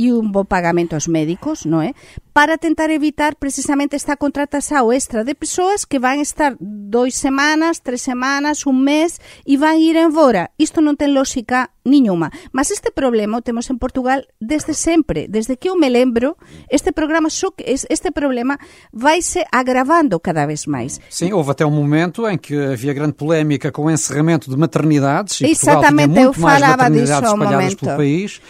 e 0.00 0.16
un 0.16 0.32
bo 0.32 0.48
pagamento 0.48 0.96
aos 0.96 1.12
médicos, 1.12 1.68
non 1.68 1.84
é? 1.84 1.92
Para 2.32 2.56
tentar 2.56 2.88
evitar 2.88 3.36
precisamente 3.36 4.00
esta 4.00 4.16
contratación 4.16 4.88
extra 4.96 5.28
de 5.28 5.36
persoas 5.36 5.84
que 5.84 6.00
van 6.00 6.24
estar 6.24 6.56
dois 6.56 7.12
semanas, 7.12 7.84
tres 7.84 8.00
semanas, 8.00 8.64
un 8.64 8.80
mes 8.80 9.20
e 9.44 9.60
van 9.60 9.76
ir 9.76 10.00
embora. 10.00 10.56
Isto 10.56 10.80
non 10.80 10.96
ten 10.96 11.12
lógica 11.12 11.76
niñuma. 11.84 12.32
Mas 12.56 12.72
este 12.72 12.88
problema 12.88 13.36
o 13.36 13.44
temos 13.44 13.68
en 13.68 13.76
Portugal 13.76 14.24
desde 14.40 14.72
sempre, 14.72 15.28
desde 15.28 15.60
que 15.60 15.68
eu 15.68 15.76
me 15.76 15.92
lembro, 15.92 16.40
este 16.72 16.96
programa 16.96 17.28
só 17.28 17.52
este 17.60 18.08
problema 18.08 18.56
vaise 18.96 19.44
agravando 19.52 20.16
cada 20.16 20.48
vez 20.48 20.64
máis. 20.64 20.96
Sim, 21.12 21.36
houve 21.36 21.52
até 21.52 21.68
um 21.68 21.74
momento 21.74 22.24
em 22.24 22.40
que 22.40 22.56
havia 22.56 22.96
grande 22.96 23.20
polémica 23.20 23.68
com 23.68 23.84
o 23.84 23.90
encerramento 23.92 24.48
de 24.48 24.56
maternidades 24.56 25.44
e 25.44 25.52
Exatamente, 25.52 25.60
Portugal 25.60 25.92
tinha 25.92 26.24
muito 26.24 26.38
eu 26.38 26.42
mais 26.42 26.56
falava 26.56 26.82
maternidades 26.88 27.20
disso 27.20 27.34
espalhadas 27.36 27.52
momento. 27.52 27.84
pelo 27.84 27.96
país 28.00 28.40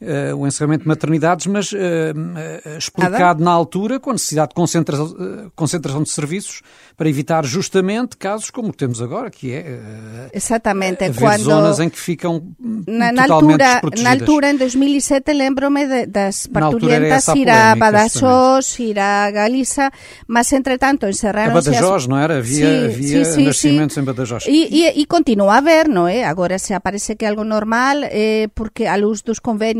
uh, 0.00 0.36
o 0.36 0.46
encerramento 0.46 0.82
de 0.82 0.88
maternidades, 0.88 1.46
mas 1.46 1.72
uh, 1.72 1.76
explicado 2.76 3.42
na 3.42 3.50
altura 3.50 3.98
com 4.00 4.10
a 4.10 4.12
necessidade 4.14 4.50
de 4.50 4.54
concentra 4.54 4.96
concentração 5.54 6.02
de 6.02 6.10
serviços 6.10 6.62
para 6.96 7.08
evitar 7.08 7.44
justamente 7.44 8.16
casos 8.16 8.50
como 8.50 8.72
temos 8.72 9.00
agora, 9.00 9.30
que 9.30 9.52
é 9.52 10.28
Exatamente, 10.32 11.04
haver 11.04 11.18
quando 11.18 11.42
zonas 11.42 11.78
em 11.80 11.88
que 11.88 11.98
ficam 11.98 12.54
na, 12.86 13.12
na 13.12 13.22
totalmente 13.22 13.62
altura, 13.62 14.02
na 14.02 14.10
altura, 14.10 14.50
em 14.50 14.56
2007, 14.56 15.32
lembro-me 15.32 16.06
das 16.06 16.46
parturientas 16.46 17.28
ir 17.28 17.48
a 17.48 17.76
Badajoz, 17.76 18.78
ir 18.80 18.98
a 18.98 19.30
Galiza, 19.30 19.90
mas 20.26 20.52
entretanto 20.52 21.06
encerraram-se... 21.06 21.68
A 21.68 21.72
Badajoz, 21.72 22.02
as... 22.02 22.06
não 22.08 22.18
era? 22.18 22.38
Havia, 22.38 22.66
sí, 22.66 22.84
havia 22.84 23.24
sí, 23.24 23.32
sí, 23.32 23.44
nascimentos 23.44 23.96
em 23.96 24.02
Badajoz. 24.04 24.46
E, 24.46 24.68
e, 24.70 25.00
e 25.00 25.06
continua 25.06 25.54
a 25.54 25.58
haver, 25.58 25.88
não 25.88 26.06
é? 26.08 26.24
Agora 26.24 26.58
se 26.58 26.74
aparece 26.74 27.16
que 27.16 27.24
é 27.24 27.28
algo 27.28 27.44
normal, 27.44 27.98
eh, 28.04 28.48
porque 28.54 28.86
a 28.86 28.96
luz 28.96 29.22
dos 29.22 29.38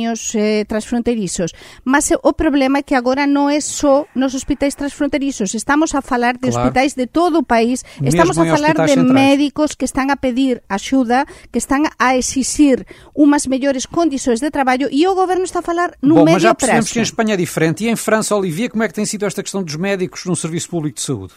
convenios 0.08 0.34
eh, 0.34 0.64
transfronterizos. 0.64 1.52
Mas 1.84 2.10
o 2.22 2.32
problema 2.32 2.78
é 2.78 2.82
que 2.82 2.94
agora 2.94 3.26
non 3.26 3.50
é 3.52 3.60
só 3.60 4.06
nos 4.14 4.32
hospitais 4.34 4.74
transfronterizos. 4.74 5.52
Estamos 5.52 5.92
a 5.94 6.00
falar 6.00 6.34
de 6.40 6.48
claro. 6.48 6.56
hospitais 6.56 6.94
de 6.94 7.06
todo 7.06 7.40
o 7.40 7.44
país. 7.44 7.84
Mesmo 8.00 8.08
Estamos 8.08 8.38
a 8.38 8.44
falar 8.44 8.74
de 8.74 8.88
centrais. 8.88 9.12
médicos 9.12 9.74
que 9.74 9.84
están 9.84 10.10
a 10.10 10.16
pedir 10.16 10.62
axuda, 10.68 11.26
que 11.52 11.58
están 11.58 11.84
a 11.98 12.16
exixir 12.16 12.86
umas 13.14 13.46
mellores 13.46 13.84
condições 13.86 14.40
de 14.40 14.50
traballo 14.50 14.88
e 14.90 15.06
o 15.06 15.14
governo 15.14 15.44
está 15.44 15.60
a 15.60 15.66
falar 15.66 15.92
no 16.00 16.16
Bom, 16.16 16.24
médio 16.24 16.34
mas 16.34 16.42
já 16.42 16.54
percebemos 16.54 16.86
prazo. 16.86 16.92
que 16.94 17.00
em 17.00 17.08
Espanha 17.08 17.34
é 17.34 17.36
diferente. 17.36 17.84
E 17.84 17.88
em 17.88 17.96
França, 17.96 18.34
Olivia, 18.34 18.70
como 18.70 18.82
é 18.82 18.88
que 18.88 18.94
tem 18.94 19.04
sido 19.04 19.26
esta 19.26 19.42
questão 19.42 19.62
dos 19.62 19.76
médicos 19.76 20.24
no 20.24 20.34
Serviço 20.36 20.68
Público 20.68 20.96
de 20.96 21.02
Saúde? 21.02 21.34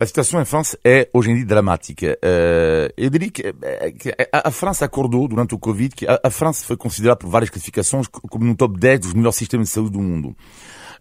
A 0.00 0.06
situação 0.06 0.40
em 0.40 0.46
França 0.46 0.78
é 0.82 1.10
hoje 1.12 1.30
em 1.30 1.34
dia 1.34 1.44
dramática. 1.44 2.18
Eu 2.96 3.10
diria 3.10 3.30
que, 3.30 3.54
a, 4.32 4.50
França 4.50 4.86
acordou 4.86 5.28
durante 5.28 5.54
o 5.54 5.58
Covid 5.58 5.94
que 5.94 6.06
a, 6.08 6.30
França 6.30 6.64
foi 6.64 6.74
considerada 6.74 7.18
por 7.18 7.28
várias 7.28 7.50
classificações 7.50 8.06
como 8.08 8.46
no 8.46 8.56
top 8.56 8.80
10 8.80 9.00
dos 9.00 9.12
melhores 9.12 9.36
sistemas 9.36 9.68
de 9.68 9.74
saúde 9.74 9.90
do 9.90 10.00
mundo. 10.00 10.34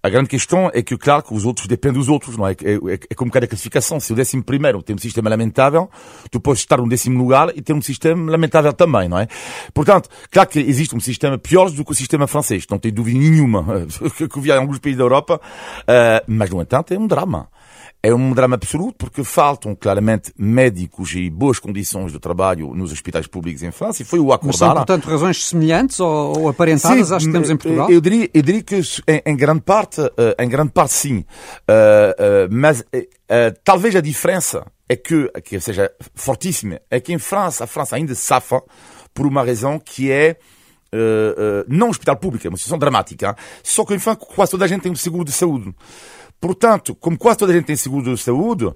A 0.03 0.09
grande 0.09 0.27
questão 0.27 0.69
é 0.73 0.81
que, 0.81 0.97
claro, 0.97 1.23
que 1.23 1.33
os 1.33 1.45
outros 1.45 1.65
dependem 1.65 1.97
dos 1.97 2.09
outros, 2.09 2.35
não 2.35 2.45
é? 2.45 2.51
É, 2.51 2.73
é, 2.73 2.99
é 3.09 3.15
como 3.15 3.31
cada 3.31 3.47
classificação. 3.47 4.01
Se 4.01 4.11
o 4.11 4.15
décimo 4.17 4.43
primeiro 4.43 4.83
tem 4.83 4.93
um 4.93 4.99
sistema 4.99 5.29
lamentável, 5.29 5.89
tu 6.29 6.41
podes 6.41 6.61
estar 6.61 6.77
no 6.77 6.89
décimo 6.89 7.17
lugar 7.17 7.53
e 7.55 7.61
ter 7.61 7.71
um 7.71 7.81
sistema 7.81 8.29
lamentável 8.29 8.73
também, 8.73 9.07
não 9.07 9.17
é? 9.17 9.27
Portanto, 9.73 10.09
claro 10.29 10.49
que 10.49 10.59
existe 10.59 10.93
um 10.93 10.99
sistema 10.99 11.37
pior 11.37 11.69
do 11.69 11.85
que 11.85 11.91
o 11.91 11.95
sistema 11.95 12.27
francês, 12.27 12.65
não 12.69 12.77
tem 12.77 12.91
dúvida 12.91 13.17
nenhuma, 13.17 13.87
que 14.29 14.39
havia 14.39 14.55
em 14.55 14.59
alguns 14.59 14.79
países 14.79 14.97
da 14.97 15.05
Europa, 15.05 15.39
uh, 15.83 16.25
mas, 16.27 16.49
no 16.49 16.61
entanto, 16.61 16.93
é 16.93 16.99
um 16.99 17.07
drama. 17.07 17.49
É 18.01 18.13
um 18.13 18.31
drama 18.31 18.55
absoluto 18.55 18.95
porque 18.97 19.23
faltam 19.25 19.75
claramente 19.75 20.31
médicos 20.37 21.13
e 21.13 21.29
boas 21.29 21.59
condições 21.59 22.13
de 22.13 22.19
trabalho 22.19 22.73
nos 22.73 22.93
hospitais 22.93 23.27
públicos 23.27 23.61
em 23.61 23.71
França 23.71 24.01
e 24.01 24.05
foi 24.05 24.19
o 24.19 24.31
acordar. 24.31 24.47
Mas 24.47 24.57
são, 24.57 24.73
portanto, 24.73 25.05
razões 25.05 25.45
semelhantes 25.45 25.99
ou, 25.99 26.39
ou 26.39 26.49
aparentadas 26.49 27.07
sim, 27.07 27.13
às 27.13 27.25
que 27.25 27.31
temos 27.31 27.49
em 27.49 27.57
Portugal? 27.57 27.91
Eu 27.91 27.99
diria, 27.99 28.29
eu 28.33 28.41
diria 28.41 28.63
que 28.63 28.75
em, 28.75 29.21
em 29.25 29.35
grande 29.35 29.61
parte, 29.61 29.99
uh, 29.99 30.11
em 30.39 30.47
grande 30.47 30.71
parte 30.71 30.93
sim. 30.93 31.17
Uh, 31.17 31.23
uh, 31.23 32.47
mas 32.49 32.85
talvez 33.65 33.95
a 33.95 34.01
diferença 34.01 34.65
é 34.87 34.95
que, 34.95 35.29
que 35.43 35.59
seja 35.59 35.91
fortíssima, 36.15 36.79
é 36.89 36.99
que 36.99 37.11
em 37.13 37.19
França, 37.19 37.65
a 37.65 37.67
França 37.67 37.97
ainda 37.97 38.15
safa 38.15 38.63
por 39.13 39.27
uma 39.27 39.43
razão 39.43 39.77
que 39.77 40.11
é 40.11 40.37
Uh, 40.91 41.61
uh, 41.61 41.65
não 41.67 41.89
hospital 41.89 42.15
público, 42.15 42.47
é 42.47 42.49
uma 42.49 42.57
situação 42.57 42.79
dramática. 42.79 43.35
Só 43.61 43.85
que, 43.85 43.93
enfim, 43.93 44.15
quase 44.15 44.49
toda 44.49 44.65
a 44.65 44.67
gente 44.67 44.81
tem 44.81 44.91
um 44.91 44.95
seguro 44.95 45.23
de 45.23 45.31
saúde. 45.31 45.71
Portanto, 46.39 46.95
como 46.95 47.17
quase 47.17 47.39
toda 47.39 47.51
a 47.51 47.55
gente 47.55 47.65
tem 47.65 47.75
seguro 47.75 48.15
de 48.15 48.21
saúde, 48.21 48.65
uh, 48.65 48.75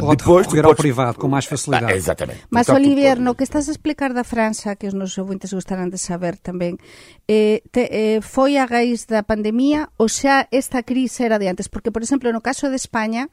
Pode 0.00 0.16
depois 0.16 0.46
tu 0.46 0.58
ao 0.58 0.74
privado 0.74 1.18
com 1.18 1.28
mais 1.28 1.44
facilidade. 1.44 1.92
Ah, 1.92 1.96
exatamente. 1.96 2.40
Mas, 2.48 2.66
Portanto, 2.66 2.84
Olivier, 2.86 3.20
no 3.20 3.34
que 3.34 3.44
estás 3.44 3.68
a 3.68 3.72
explicar 3.72 4.14
da 4.14 4.24
França, 4.24 4.74
que 4.76 4.86
os 4.86 4.94
nosos 4.94 5.18
ouvintes 5.18 5.52
gostarán 5.52 5.92
de 5.92 5.98
saber 5.98 6.40
tamén, 6.40 6.80
eh, 7.28 7.60
te, 7.68 7.84
eh, 7.84 8.20
foi 8.24 8.56
a 8.56 8.64
raíz 8.64 9.04
da 9.04 9.20
pandemia 9.20 9.92
ou 10.00 10.08
xa 10.08 10.48
esta 10.48 10.80
crise 10.80 11.20
era 11.28 11.36
de 11.36 11.52
antes? 11.52 11.68
Porque, 11.68 11.92
por 11.92 12.00
exemplo, 12.00 12.32
no 12.32 12.40
caso 12.40 12.72
de 12.72 12.80
España, 12.80 13.28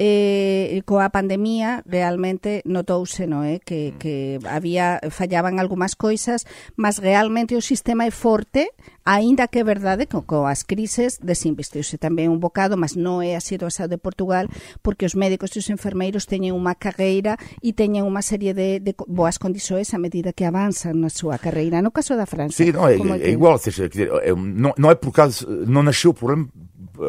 eh, 0.00 0.80
coa 0.88 1.12
pandemia 1.12 1.84
realmente 1.84 2.64
notouse 2.64 3.28
no, 3.28 3.44
eh, 3.44 3.60
que, 3.60 3.92
que 4.00 4.40
había 4.48 4.96
fallaban 5.12 5.60
algunhas 5.60 5.92
coisas, 5.92 6.48
mas 6.80 6.96
realmente 7.04 7.52
o 7.52 7.60
sistema 7.60 8.08
é 8.08 8.10
forte, 8.10 8.72
aínda 9.04 9.44
que 9.52 9.60
é 9.60 9.64
verdade 9.64 10.08
que 10.08 10.16
coas 10.24 10.64
crises 10.64 11.20
desinvestiuse 11.20 12.00
tamén 12.00 12.32
un 12.32 12.40
bocado, 12.40 12.80
mas 12.80 12.96
non 12.96 13.20
é 13.20 13.36
a 13.36 13.44
situación 13.44 13.92
de 13.92 14.00
Portugal, 14.00 14.48
porque 14.80 15.04
os 15.04 15.12
médicos 15.12 15.52
e 15.52 15.60
os 15.60 15.68
enfermeiros 15.68 16.24
teñen 16.24 16.56
unha 16.56 16.72
carreira 16.80 17.36
e 17.60 17.76
teñen 17.76 18.08
unha 18.08 18.24
serie 18.24 18.56
de, 18.56 18.80
de 18.80 18.96
boas 19.04 19.36
condições 19.36 19.92
a 19.92 20.00
medida 20.00 20.32
que 20.32 20.48
avanzan 20.48 20.96
na 20.96 21.12
súa 21.12 21.36
carreira. 21.36 21.84
No 21.84 21.92
caso 21.92 22.16
da 22.16 22.24
França, 22.24 22.56
Sim, 22.56 22.72
não, 22.72 22.88
é, 22.88 22.96
como 22.96 23.20
é 23.20 23.28
igual, 23.28 23.60
seja, 23.60 23.84
dizer, 23.84 24.08
é, 24.24 24.32
não, 24.32 24.72
não 24.80 24.88
é 24.88 24.96
por 24.96 25.12
causa, 25.12 25.44
não 25.44 25.84
nasceu 25.84 26.12
o 26.12 26.16
problema 26.16 26.48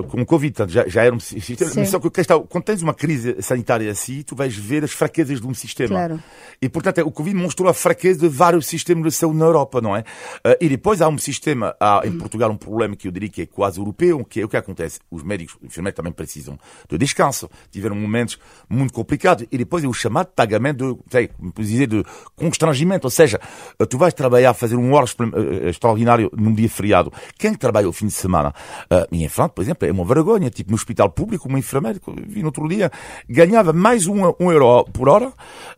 com 0.07 0.21
o 0.21 0.25
Covid, 0.25 0.55
já, 0.67 0.87
já 0.87 1.03
era 1.03 1.13
um 1.13 1.19
sistema. 1.19 1.71
Sim. 1.71 1.85
Só 1.85 1.99
que 1.99 2.09
questão, 2.09 2.45
quando 2.47 2.63
tens 2.63 2.80
uma 2.81 2.93
crise 2.93 3.37
sanitária 3.41 3.91
assim, 3.91 4.21
tu 4.21 4.35
vais 4.35 4.55
ver 4.55 4.83
as 4.83 4.91
fraquezas 4.91 5.39
de 5.41 5.47
um 5.47 5.53
sistema. 5.53 5.89
Claro. 5.89 6.23
E, 6.61 6.69
portanto, 6.69 7.01
o 7.01 7.11
Covid 7.11 7.35
mostrou 7.35 7.69
a 7.69 7.73
fraqueza 7.73 8.19
de 8.19 8.29
vários 8.29 8.67
sistemas 8.67 9.03
de 9.05 9.11
saúde 9.11 9.37
na 9.37 9.45
Europa, 9.45 9.81
não 9.81 9.95
é? 9.95 10.03
Eh, 10.43 10.57
E 10.61 10.69
depois 10.69 11.01
há 11.01 11.07
um 11.07 11.17
sistema, 11.17 11.75
há 11.79 12.01
em 12.05 12.17
Portugal 12.17 12.51
um 12.51 12.57
problema 12.57 12.95
que 12.95 13.07
eu 13.07 13.11
diria 13.11 13.29
que 13.29 13.41
é 13.41 13.45
quase 13.45 13.79
europeu, 13.79 14.23
que 14.25 14.41
é 14.41 14.45
o 14.45 14.49
que 14.49 14.57
acontece. 14.57 14.99
Os 15.09 15.23
médicos, 15.23 15.55
os 15.55 15.65
enfermeiros 15.67 15.95
também 15.95 16.11
precisam 16.11 16.59
de 16.89 16.97
descanso. 16.97 17.49
Tiveram 17.71 17.95
momentos 17.95 18.37
muito 18.69 18.93
complicados. 18.93 19.45
E 19.51 19.57
depois 19.57 19.83
é 19.83 19.87
o 19.87 19.93
chamado 19.93 20.27
pagamento 20.35 20.93
de, 20.93 21.11
sei, 21.11 21.29
dizer, 21.57 21.87
de 21.87 22.03
constrangimento. 22.35 23.05
Ou 23.07 23.11
seja, 23.11 23.39
eh, 23.79 23.85
tu 23.85 23.97
vais 23.97 24.13
trabalhar, 24.13 24.53
fazer 24.53 24.75
um 24.75 24.93
hora 24.93 25.05
eh, 25.05 25.69
extraordinário 25.69 26.29
num 26.37 26.53
dia 26.53 26.69
feriado. 26.69 27.11
Quem 27.37 27.53
trabalha 27.55 27.89
o 27.89 27.93
fim 27.93 28.05
de 28.07 28.13
semana? 28.13 28.53
eh, 28.89 29.07
em 29.11 29.27
França, 29.29 29.49
por 29.49 29.61
exemplo, 29.61 29.87
é 29.87 29.91
uma 29.91 30.05
vergonha. 30.05 30.49
Tipo, 30.49 30.71
no 30.71 30.75
hospital 30.75 31.09
público, 31.09 31.47
uma 31.47 31.59
enfermeira, 31.59 31.99
vi 32.27 32.41
no 32.41 32.47
outro 32.47 32.60
dia, 32.67 32.91
ganhava 33.29 33.73
mais 33.73 34.07
um, 34.07 34.21
um 34.39 34.51
euro 34.51 34.85
por 34.91 35.09
hora 35.09 35.31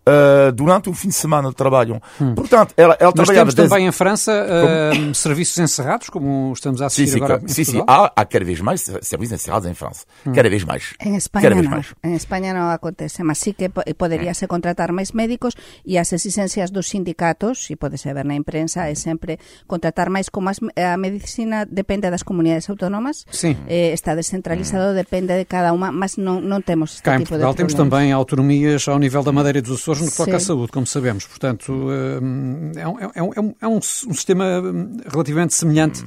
eh, 0.06 0.52
durante 0.52 0.90
um 0.90 0.94
fim 0.94 1.08
de 1.10 1.14
semana 1.16 1.50
de 1.50 1.56
trabalho. 1.56 2.02
Portanto, 2.36 2.74
ela, 2.78 2.98
ela 3.00 3.10
Hum. 3.14 3.14
Nós 3.16 3.28
trabalhava... 3.28 3.52
temos 3.52 3.56
10 3.56 3.70
também 3.70 3.88
em 3.88 3.92
França 3.92 4.32
eh, 4.34 5.14
serviços 5.14 5.58
encerrados, 5.60 6.10
como 6.10 6.52
estamos 6.54 6.82
a 6.82 6.90
Sim, 6.90 7.04
assistir 7.04 7.12
sim, 7.12 7.18
agora 7.18 7.40
claro. 7.40 7.46
em 7.46 7.54
sim, 7.54 7.64
sim. 7.64 7.84
Há, 7.88 8.12
há 8.16 8.26
cada 8.26 8.44
vez 8.46 8.60
mais 8.62 8.82
serviços 9.02 9.34
encerrados 9.34 9.70
em 9.70 9.74
França. 9.74 10.06
Cada 10.34 10.50
vez 10.50 10.64
mais. 10.64 10.94
En 11.00 11.16
España 11.16 11.44
cada 11.44 11.56
vez 11.56 11.68
mais. 11.70 11.94
en 12.04 12.14
España 12.16 12.52
non 12.54 12.70
acontece, 12.74 13.24
mas 13.24 13.38
sí 13.40 13.54
que 13.54 13.70
po- 13.70 13.84
poderíase 13.96 14.48
contratar 14.50 14.92
máis 14.92 15.14
médicos 15.14 15.54
e 15.86 15.98
as 16.02 16.12
exigencias 16.12 16.72
dos 16.72 16.88
sindicatos, 16.90 17.70
e 17.70 17.76
podese 17.76 18.12
ver 18.12 18.26
na 18.26 18.36
imprensa, 18.36 18.90
é 18.90 18.96
sempre 18.96 19.38
contratar 19.68 20.10
máis 20.10 20.28
como 20.30 20.50
as, 20.50 20.60
a 20.76 20.98
medicina 20.98 21.66
depende 21.70 22.10
das 22.10 22.24
comunidades 22.26 22.68
autónomas, 22.70 23.26
Sim. 23.32 23.56
eh, 23.70 23.94
está 23.94 24.16
descentralizado, 24.16 24.94
depende 24.94 25.38
de 25.38 25.46
cada 25.46 25.72
unha, 25.74 25.92
mas 25.94 26.18
non, 26.18 26.42
non 26.44 26.60
temos 26.74 26.92
este 26.92 27.04
Cá 27.04 27.16
em 27.16 27.20
tipo 27.20 27.30
Portugal 27.30 27.52
de 27.52 27.58
temos 27.58 27.74
também 27.74 28.12
autonomias 28.12 28.88
ao 28.88 28.98
nível 29.00 29.24
da 29.24 29.32
Madeira 29.32 29.60
e 29.60 29.62
dos 29.62 29.80
Açores 29.82 30.02
no 30.02 30.10
que 30.12 30.18
toca 30.18 30.36
à 30.36 30.40
saúde, 30.40 30.72
como 30.72 30.86
sabemos. 30.88 31.26
Portanto, 31.26 31.72
hum, 31.72 32.72
é 32.76 32.88
um, 32.88 33.00
é 33.00 33.08
um- 33.08 33.32
é 33.36 33.42
um- 33.42 33.56
é 33.62 33.68
um 33.68 33.78
s- 33.78 34.08
um 34.08 34.14
sistema 34.14 34.46
hum, 34.60 34.98
relativamente 35.12 35.54
semelhante 35.54 36.04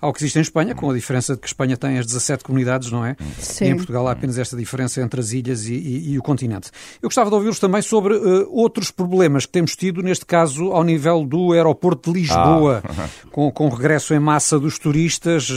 ao 0.00 0.12
que 0.12 0.20
existe 0.20 0.38
em 0.38 0.42
Espanha, 0.42 0.74
com 0.74 0.90
a 0.90 0.94
diferença 0.94 1.34
de 1.34 1.40
que 1.40 1.46
Espanha 1.46 1.76
tem 1.76 1.98
as 1.98 2.06
17 2.06 2.44
comunidades, 2.44 2.90
não 2.90 3.04
é? 3.04 3.16
Sim. 3.38 3.64
E 3.64 3.68
em 3.68 3.76
Portugal 3.76 4.06
há 4.08 4.12
apenas 4.12 4.38
esta 4.38 4.56
diferença 4.56 5.00
entre 5.00 5.20
as 5.20 5.32
ilhas 5.32 5.66
e, 5.66 5.74
e- 5.74 6.10
e 6.12 6.18
o 6.18 6.22
continente. 6.22 6.70
Eu 7.02 7.08
gostava 7.08 7.30
de 7.30 7.34
ouvir-vos 7.36 7.58
também 7.58 7.80
sobre 7.82 8.14
eh, 8.14 8.46
outros 8.50 8.90
problemas 8.90 9.46
que 9.46 9.52
temos 9.52 9.74
tido, 9.76 10.02
neste 10.02 10.26
caso, 10.26 10.72
ao 10.72 10.84
nível 10.84 11.24
do 11.24 11.52
aeroporto 11.52 12.12
de 12.12 12.20
Lisboa, 12.20 12.82
com, 13.32 13.50
com 13.50 13.66
o 13.66 13.70
regresso 13.70 14.12
em 14.14 14.18
massa 14.18 14.58
dos 14.58 14.78
turistas, 14.78 15.48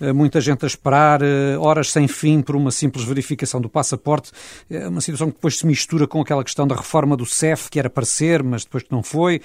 eh, 0.00 0.12
muita 0.12 0.40
gente 0.40 0.64
a 0.64 0.66
esperar, 0.66 1.20
eh, 1.22 1.56
horas 1.58 1.90
sem 1.92 2.06
fim 2.08 2.40
por 2.42 2.56
uma 2.56 2.70
simples 2.70 3.04
verificação 3.04 3.60
do 3.60 3.68
passaporte, 3.68 4.30
É 4.70 4.88
uma 4.88 5.00
situação 5.00 5.28
que 5.28 5.34
depois 5.34 5.58
se 5.58 5.66
mistura 5.66 6.06
com 6.06 6.20
aquela 6.20 6.42
questão 6.44 6.66
da 6.66 6.74
reforma 6.74 7.16
do 7.16 7.24
CEF, 7.26 7.68
que 7.70 7.78
era 7.78 7.88
para 7.90 8.04
ser, 8.04 8.42
mas 8.42 8.64
depois 8.64 8.82
que 8.82 8.92
não 8.92 9.02
foi. 9.02 9.40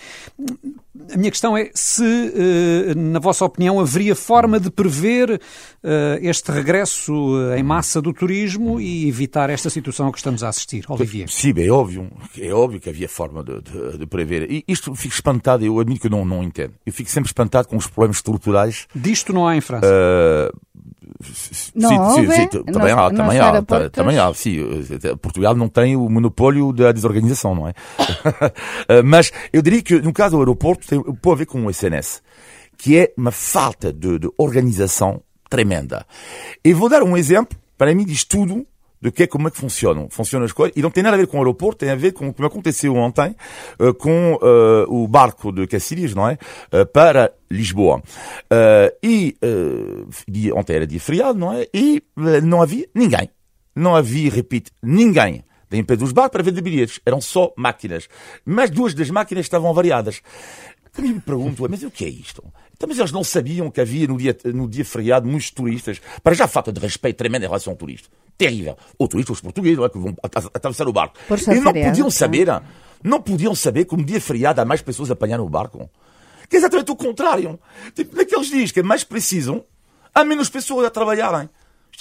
A 1.12 1.18
minha 1.18 1.32
questão 1.32 1.58
é 1.58 1.72
se, 1.74 2.04
eh, 2.06 2.94
na 2.96 3.18
vossa 3.18 3.44
opinião, 3.44 3.80
haveria 3.80 4.16
forma 4.16 4.60
de 4.60 4.70
prever 4.70 5.42
eh, 5.84 6.20
este 6.22 6.52
regresso 6.52 7.12
eh, 7.52 7.60
em 7.60 7.64
massa 7.64 8.00
do 8.00 8.14
turismo 8.14 8.80
e 8.80 9.08
evitar 9.08 9.50
esta 9.50 9.72
situação 9.72 10.08
a 10.08 10.12
que 10.12 10.20
estamos 10.20 10.44
a 10.44 10.50
assistir. 10.50 10.86
Olivier. 10.88 11.28
Sim, 11.30 11.52
é 11.58 11.68
óbvio, 11.72 12.12
é 12.40 12.54
óbvio 12.54 12.80
que 12.80 12.90
havia 12.90 13.10
forma 13.10 13.44
de, 13.44 13.60
de, 13.62 13.98
de 13.98 14.06
prever. 14.06 14.52
E 14.52 14.64
isto 14.68 14.94
fico 14.94 15.16
espantado, 15.16 15.66
eu 15.66 15.80
admito 15.80 16.02
que 16.02 16.08
eu 16.08 16.12
não, 16.12 16.24
não 16.24 16.44
entendo. 16.44 16.76
Eu 16.86 16.94
fico 16.94 17.10
sempre 17.10 17.28
espantado 17.28 17.68
com 17.68 17.76
os 17.76 17.88
problemas 17.88 18.18
estruturais. 18.18 18.88
Disto 18.94 19.34
não 19.34 19.48
há 19.48 19.58
em 19.58 19.62
França. 19.62 19.88
Eh, 19.88 20.52
Não 21.76 21.90
sim, 21.90 22.00
houve 22.00 22.28
sim, 22.36 22.42
sim, 22.42 22.48
t- 22.48 22.58
nos- 22.58 22.66
também 22.66 22.92
há, 22.92 23.10
nos 23.10 23.18
também 23.20 23.40
há, 23.40 23.46
aeroportos? 23.52 23.90
também 23.92 24.18
há, 24.20 24.34
sim. 24.34 24.58
Portugal 25.22 25.56
não 25.56 25.68
tem 25.70 25.96
o 25.96 26.10
monopólio 26.10 26.72
da 26.74 26.92
desorganização, 26.92 27.56
não 27.56 27.68
é? 27.68 27.74
Eh, 28.90 29.02
Mas 29.02 29.32
eu 29.52 29.62
diria 29.62 29.82
que 29.82 30.02
no 30.02 30.12
caso 30.14 30.36
do 30.36 30.40
aeroporto 30.42 30.88
tem 30.88 31.02
pode 31.02 31.34
a 31.34 31.38
ver 31.40 31.46
com 31.46 31.66
o 31.66 31.70
SNS, 31.70 32.22
que 32.78 32.98
é 32.98 33.14
uma 33.18 33.32
falta 33.32 33.92
de, 33.94 34.20
de 34.20 34.30
organização 34.38 35.22
tremenda. 35.50 36.06
E 36.64 36.74
vou 36.74 36.90
dar 36.90 37.04
um 37.04 37.16
exemplo, 37.16 37.58
para 37.78 37.94
mim 37.96 38.06
diz 38.06 38.24
tudo 38.24 38.66
do 39.04 39.12
que 39.12 39.24
é 39.24 39.28
como 39.28 39.50
é 39.50 39.52
que 39.52 39.58
funcionam, 39.58 40.08
funcionam 40.10 40.46
as 40.46 40.54
coisas, 40.54 40.78
e 40.78 40.82
não 40.82 40.90
tem 40.90 41.04
nada 41.04 41.18
a 41.18 41.20
ver 41.20 41.28
com 41.28 41.36
o 41.36 41.40
aeroporto, 41.42 41.80
tem 41.80 41.90
a 41.90 41.96
ver 41.96 42.14
com 42.14 42.30
o 42.30 42.34
que 42.34 42.42
aconteceu 42.42 42.96
ontem 42.96 43.36
eh, 43.78 43.92
com 44.00 44.40
eh, 44.42 44.86
o 44.88 45.06
barco 45.10 45.52
de 45.52 45.68
Cacilhas, 45.68 46.16
não 46.16 46.30
é? 46.30 46.38
Eh, 46.72 46.86
para 46.86 47.34
Lisboa. 47.52 48.02
E 49.04 49.36
dia- 50.26 50.56
ontem 50.56 50.76
era 50.78 50.88
dia 50.88 51.02
feriado, 51.02 51.38
não 51.38 51.52
é? 51.54 51.68
E 51.74 52.02
não 52.44 52.62
havia 52.62 52.88
ninguém. 52.96 53.30
Não 53.76 53.94
havia, 53.94 54.32
repito, 54.32 54.72
ninguém 54.82 55.44
da 55.70 55.78
empresa 55.78 56.02
dos 56.02 56.12
barcos 56.12 56.32
para 56.34 56.44
vender 56.44 56.62
bilhetes. 56.62 57.00
Eram 57.06 57.20
só 57.20 57.52
máquinas. 57.58 58.08
Mas 58.46 58.70
duas 58.70 58.94
das 58.94 59.10
máquinas 59.10 59.46
estavam 59.46 59.74
variadas. 59.74 60.22
Eu 60.98 61.04
me 61.04 61.20
pergunto, 61.20 61.66
mas 61.70 61.82
o 61.84 61.90
que 61.92 62.06
é 62.06 62.10
isto? 62.10 62.44
Então, 62.76 62.88
mas 62.88 63.00
eles 63.00 63.12
não 63.12 63.24
sabiam 63.24 63.70
que 63.72 63.82
havia 63.82 64.08
no 64.08 64.18
dia, 64.18 64.38
no 64.54 64.68
dia 64.70 64.86
feriado 64.86 65.28
muitos 65.28 65.50
turistas. 65.52 66.00
Para 66.24 66.34
já, 66.36 66.48
falta 66.48 66.72
de 66.72 66.80
respeito 66.80 67.18
tremendo 67.18 67.44
em 67.44 67.48
relação 67.48 67.72
ao 67.74 67.78
turista. 67.78 68.10
Terrível. 68.38 68.78
Ou 68.98 69.08
turistas, 69.08 69.38
os 69.38 69.42
portugueses, 69.42 69.78
não 69.78 69.86
é? 69.86 69.90
Que 69.90 69.98
vão 69.98 70.16
at- 70.22 70.38
atravessar 70.54 70.88
o 70.88 70.94
barco. 70.94 71.16
E 71.56 71.60
não 71.62 71.64
feriado, 71.74 71.90
podiam 71.92 72.12
saber, 72.12 72.50
ah, 72.50 72.64
não 73.04 73.22
podiam 73.22 73.56
saber 73.56 73.86
que 73.86 73.96
no 73.96 74.04
dia 74.04 74.22
feriado 74.22 74.62
há 74.62 74.66
mais 74.66 74.82
pessoas 74.82 75.10
a 75.10 75.14
apanhar 75.14 75.38
no 75.38 75.50
barco. 75.50 75.90
Que 76.50 76.58
é 76.58 76.60
exatamente 76.60 76.92
o 76.92 76.96
contrário. 76.96 77.60
Tipo, 77.96 78.16
naqueles 78.16 78.48
dias 78.50 78.72
que 78.72 78.84
mais 78.84 79.04
precisam, 79.04 79.64
há 80.14 80.24
menos 80.24 80.50
pessoas 80.50 80.86
a 80.86 80.90
trabalharem. 80.92 81.50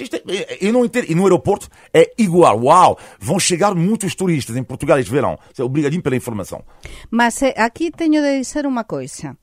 É- 0.00 0.66
eu 0.66 0.72
não 0.72 0.84
entendo. 0.84 1.10
E 1.10 1.14
no 1.14 1.24
aeroporto 1.24 1.68
é 1.92 2.12
igual. 2.16 2.62
Uau! 2.64 2.98
Vão 3.20 3.38
chegar 3.38 3.74
muitos 3.74 4.14
turistas 4.14 4.56
em 4.56 4.64
Portugal 4.64 4.98
este 4.98 5.10
verão. 5.10 5.38
Obrigadinho 5.60 6.02
pela 6.02 6.16
informação. 6.16 6.64
Mas 7.10 7.42
eh, 7.42 7.54
aquí 7.56 7.90
teño 7.90 8.22
de 8.22 8.38
dizer 8.38 8.66
unha 8.66 8.84
coisa 8.84 9.36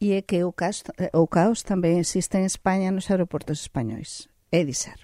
e 0.00 0.12
é 0.12 0.20
que 0.20 0.44
o 0.44 0.52
caos, 0.52 0.84
eh, 0.98 1.10
o 1.16 1.26
caos 1.26 1.64
tamén 1.64 1.96
existe 1.96 2.36
en 2.36 2.44
España 2.44 2.92
nos 2.92 3.08
aeroportos 3.08 3.64
españois. 3.64 4.28
É 4.52 4.62
dizer, 4.62 5.00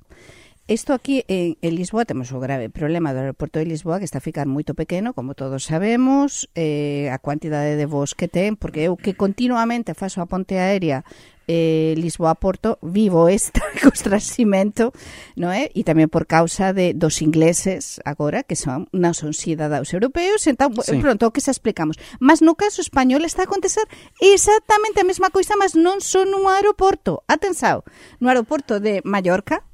Isto 0.69 0.95
aquí 0.95 1.25
en, 1.27 1.59
en 1.61 1.75
Lisboa 1.75 2.05
temos 2.05 2.31
o 2.31 2.39
grave 2.39 2.71
problema 2.71 3.11
do 3.11 3.19
aeroporto 3.19 3.59
de 3.59 3.67
Lisboa 3.67 3.99
que 3.99 4.07
está 4.07 4.23
a 4.23 4.25
ficar 4.25 4.47
moito 4.47 4.79
pequeno, 4.79 5.11
como 5.11 5.35
todos 5.35 5.67
sabemos, 5.67 6.47
eh, 6.55 7.11
a 7.11 7.19
cuantidade 7.19 7.75
de 7.75 7.87
voos 7.91 8.15
que 8.15 8.31
ten, 8.31 8.55
porque 8.55 8.87
eu 8.87 8.95
que 8.95 9.19
continuamente 9.19 9.91
faço 9.99 10.23
a 10.23 10.31
ponte 10.31 10.63
aérea 10.63 11.03
eh, 11.51 11.95
Lisboa-Porto, 11.99 12.79
vivo 12.81 13.29
este 13.29 13.59
constrascimento, 13.83 14.95
non 15.35 15.51
é? 15.51 15.67
E 15.75 15.83
tamén 15.83 16.07
por 16.07 16.31
causa 16.31 16.71
de 16.71 16.95
dos 16.95 17.19
ingleses 17.27 17.99
agora, 18.07 18.47
que 18.47 18.55
son 18.55 18.87
non 18.95 19.19
son 19.19 19.35
cidadãos 19.35 19.91
europeos, 19.91 20.47
entón, 20.47 20.79
sí. 20.79 20.95
pronto, 21.03 21.27
o 21.27 21.35
que 21.35 21.43
se 21.43 21.51
explicamos. 21.51 21.99
Mas 22.23 22.39
no 22.39 22.55
caso 22.55 22.79
español 22.79 23.27
está 23.27 23.43
a 23.43 23.51
acontecer 23.51 23.83
exactamente 24.23 25.03
a 25.03 25.09
mesma 25.11 25.35
coisa, 25.35 25.59
mas 25.59 25.75
non 25.75 25.99
son 25.99 26.31
no 26.31 26.47
aeroporto. 26.47 27.27
Atensao, 27.27 27.83
no 28.23 28.31
aeroporto 28.31 28.79
de 28.79 29.03
Mallorca, 29.03 29.67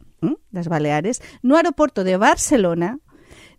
das 0.50 0.68
Baleares, 0.68 1.20
no 1.42 1.56
aeroporto 1.56 2.04
de 2.04 2.16
Barcelona, 2.16 2.98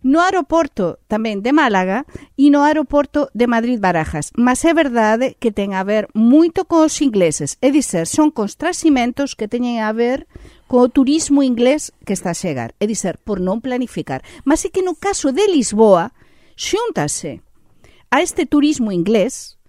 no 0.02 0.24
aeroporto 0.24 0.96
tamén 1.12 1.44
de 1.44 1.52
Málaga 1.52 2.08
e 2.32 2.48
no 2.48 2.64
aeroporto 2.64 3.28
de 3.36 3.44
Madrid 3.44 3.76
Barajas. 3.76 4.32
Mas 4.32 4.64
é 4.64 4.72
verdade 4.72 5.36
que 5.36 5.52
ten 5.52 5.76
a 5.76 5.84
ver 5.84 6.08
moito 6.16 6.64
cos 6.64 7.04
ingleses, 7.04 7.60
é 7.60 7.68
dizer, 7.68 8.08
son 8.08 8.32
constraximentos 8.32 9.36
que 9.36 9.48
teñen 9.48 9.84
a 9.84 9.92
ver 9.92 10.24
co 10.64 10.88
turismo 10.88 11.44
inglés 11.44 11.92
que 12.08 12.16
está 12.16 12.32
a 12.32 12.38
chegar, 12.38 12.72
é 12.80 12.88
dizer, 12.88 13.20
por 13.20 13.44
non 13.44 13.60
planificar. 13.60 14.24
Mas 14.48 14.64
é 14.64 14.72
que 14.72 14.80
no 14.80 14.96
caso 14.96 15.36
de 15.36 15.44
Lisboa, 15.44 16.16
xúntase 16.56 17.44
a 18.08 18.24
este 18.24 18.48
turismo 18.48 18.90
inglés, 18.90 19.59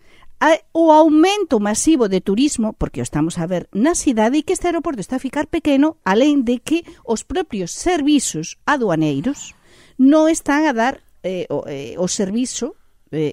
o 0.74 0.92
aumento 0.92 1.60
masivo 1.60 2.10
de 2.10 2.22
turismo, 2.22 2.74
porque 2.74 3.02
o 3.02 3.06
estamos 3.06 3.38
a 3.38 3.46
ver 3.46 3.70
na 3.70 3.94
cidade, 3.94 4.42
e 4.42 4.44
que 4.44 4.58
este 4.58 4.66
aeroporto 4.66 5.00
está 5.00 5.22
a 5.22 5.24
ficar 5.24 5.46
pequeno, 5.46 6.02
além 6.02 6.42
de 6.42 6.58
que 6.58 6.82
os 7.06 7.22
propios 7.22 7.72
servizos 7.72 8.58
aduaneiros 8.66 9.54
non 10.02 10.26
están 10.26 10.66
a 10.66 10.74
dar 10.74 11.06
eh, 11.22 11.46
o, 11.54 11.62
eh, 11.70 11.94
o 12.02 12.10
servizo 12.10 12.74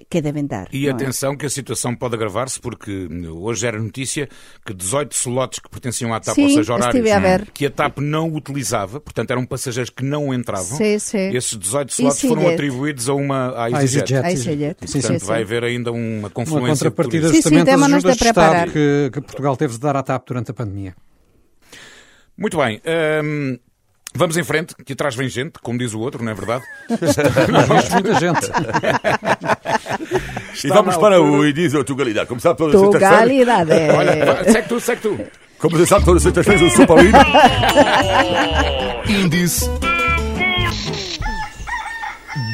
que 0.09 0.21
deben 0.21 0.45
dar. 0.45 0.67
E 0.73 0.87
é? 0.87 0.91
atenção 0.91 1.37
que 1.37 1.45
a 1.45 1.49
situação 1.49 1.95
pode 1.95 2.13
agravar-se 2.15 2.59
porque 2.59 3.07
hoje 3.31 3.65
era 3.65 3.79
notícia 3.79 4.27
que 4.65 4.73
18 4.73 5.13
slots 5.13 5.59
que 5.59 5.69
pertenciam 5.69 6.13
à 6.13 6.19
TAP, 6.19 6.35
Sim, 6.35 6.43
ou 6.43 6.49
seja, 6.49 6.73
horários 6.73 7.11
a 7.11 7.19
ver. 7.19 7.47
que 7.53 7.65
a 7.65 7.69
TAP 7.71 7.99
não 7.99 8.33
utilizava, 8.33 8.99
portanto 8.99 9.31
eram 9.31 9.45
passageiros 9.45 9.89
que 9.89 10.03
não 10.03 10.33
entravam, 10.33 10.77
Sim, 10.77 10.99
sim. 10.99 11.35
esses 11.35 11.57
18 11.57 11.89
slots 11.91 12.21
foram 12.21 12.47
atribuídos 12.49 13.07
a 13.07 13.13
uma 13.13 13.57
à 13.65 13.69
EasyJet. 13.71 14.13
EasyJet. 14.13 14.25
A 14.25 14.31
EasyJet. 14.31 14.77
E, 14.83 14.87
Sim, 14.87 14.99
portanto, 15.01 15.19
sim, 15.21 15.25
vai 15.25 15.37
sim. 15.37 15.43
haver 15.43 15.63
ainda 15.63 15.91
uma 15.91 16.19
Uma 16.19 16.29
confluência 16.29 16.89
de 16.89 16.95
contrapartida. 16.95 17.29
Sim, 17.29 17.41
sim, 17.41 17.63
das 17.63 17.81
ajudas 17.81 18.01
de 18.03 18.09
Estado 18.09 18.33
preparar. 18.33 18.69
que, 18.71 19.09
que 19.13 19.21
Portugal 19.21 19.55
teve 19.55 19.73
de 19.73 19.79
dar 19.79 19.95
à 19.95 20.03
TAP 20.03 20.27
durante 20.27 20.51
a 20.51 20.53
pandemia. 20.53 20.95
Muito 22.37 22.57
bem. 22.57 22.81
hum, 23.23 23.57
vamos 24.15 24.37
em 24.37 24.43
frente, 24.43 24.75
que 24.85 24.93
atrás 24.93 25.15
vem 25.15 25.29
gente, 25.29 25.53
como 25.61 25.77
diz 25.77 25.93
o 25.93 25.99
outro, 25.99 26.23
não 26.23 26.31
é 26.31 26.35
verdade? 26.35 26.63
Mas 27.69 27.89
muita 27.89 28.19
gente. 28.19 28.47
e 30.63 30.67
vamos 30.69 30.97
para 30.97 31.21
o 31.21 31.43
a 31.43 31.83
Tugalidade. 31.83 32.27
Como 32.27 32.39
sabe, 32.39 32.57
todas 32.57 32.75
as 32.75 32.81
sextas-feiras. 32.81 33.19
Tugalidade. 33.19 33.71
Olha, 33.95 34.25
vai, 34.25 34.51
segue 34.51 34.67
tu, 34.67 34.79
segue 34.79 35.01
tu. 35.01 35.19
Como 35.59 35.77
você 35.77 35.85
sabe, 35.85 36.05
todas 36.05 36.25
as 36.25 36.33
sextas-feiras 36.33 36.61
eu 36.61 36.69
sou 36.69 36.87
Paulino. 36.87 37.17
Índice 39.07 39.69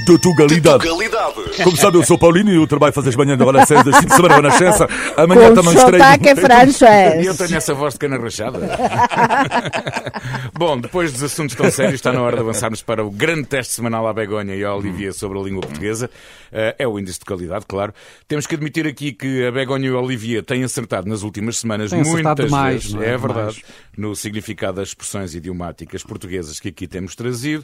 De 0.05 0.17
Tugalidade. 0.19 0.83
Tugalidade. 0.87 1.63
Como 1.63 1.75
sabe, 1.75 1.97
eu 1.97 2.03
sou 2.03 2.17
Paulino 2.17 2.51
e 2.51 2.55
eu 2.55 2.67
trabalho 2.67 2.93
fazer 2.93 3.09
as 3.09 3.15
manhãs 3.15 3.37
da 3.39 3.45
hora 3.45 3.65
6 3.65 3.83
das 3.83 3.95
5 3.95 4.07
de 4.07 4.15
semana 4.15 4.35
Renascença. 4.35 4.87
Amanhã 5.17 5.49
Com 5.49 5.55
também 5.55 5.73
estreio. 5.75 6.03
sotaque 6.03 6.27
E 6.27 6.29
eu 6.29 6.35
francês. 6.37 7.37
tenho 7.37 7.57
essa 7.57 7.73
voz 7.73 7.93
de 7.93 7.99
cana 7.99 8.17
rachada. 8.17 8.59
Bom, 10.53 10.79
depois 10.79 11.11
dos 11.11 11.23
assuntos 11.23 11.55
tão 11.55 11.69
sérios, 11.71 11.95
está 11.95 12.11
na 12.13 12.21
hora 12.21 12.35
de 12.35 12.41
avançarmos 12.41 12.81
para 12.81 13.03
o 13.03 13.09
grande 13.09 13.45
teste 13.47 13.73
semanal 13.73 14.07
à 14.07 14.13
Begonha 14.13 14.55
e 14.55 14.63
à 14.63 14.73
Olivia 14.73 15.11
sobre 15.11 15.39
a 15.39 15.41
língua 15.41 15.61
portuguesa. 15.61 16.09
Eh, 16.51 16.75
É 16.79 16.87
o 16.87 16.99
índice 16.99 17.19
de 17.19 17.25
qualidade, 17.25 17.65
claro. 17.67 17.93
Temos 18.27 18.45
que 18.47 18.55
admitir 18.55 18.85
aqui 18.87 19.11
que 19.11 19.45
a 19.45 19.51
Begonha 19.51 19.87
e 19.89 19.91
a 19.93 19.99
Olivia 19.99 20.43
têm 20.43 20.63
acertado 20.63 21.07
nas 21.09 21.23
últimas 21.23 21.57
semanas 21.57 21.91
acertado 21.91 22.11
muitas 22.11 22.45
demais, 22.45 22.73
vezes. 22.83 22.93
não 22.93 23.03
é? 23.03 23.07
É 23.09 23.17
verdade. 23.17 23.55
Demais. 23.55 23.63
No 23.97 24.15
significado 24.15 24.77
das 24.77 24.89
expressões 24.89 25.33
idiomáticas 25.35 26.03
portuguesas 26.03 26.59
que 26.59 26.69
aqui 26.69 26.87
temos 26.87 27.15
trazido. 27.15 27.63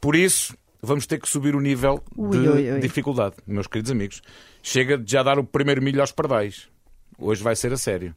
Por 0.00 0.14
isso, 0.16 0.54
vamos 0.86 1.06
ter 1.06 1.20
que 1.20 1.28
subir 1.28 1.54
o 1.54 1.60
nível 1.60 2.02
Ui, 2.16 2.30
de 2.30 2.48
ui, 2.48 2.72
ui. 2.72 2.80
dificuldade, 2.80 3.36
meus 3.46 3.66
queridos 3.66 3.90
amigos. 3.90 4.22
Chega 4.62 4.96
de 4.96 5.10
já 5.10 5.22
dar 5.22 5.38
o 5.38 5.44
primeiro 5.44 5.82
milho 5.82 6.00
aos 6.00 6.12
pardais. 6.12 6.68
Hoje 7.18 7.42
vai 7.42 7.56
ser 7.56 7.72
a 7.72 7.76
sério. 7.76 8.14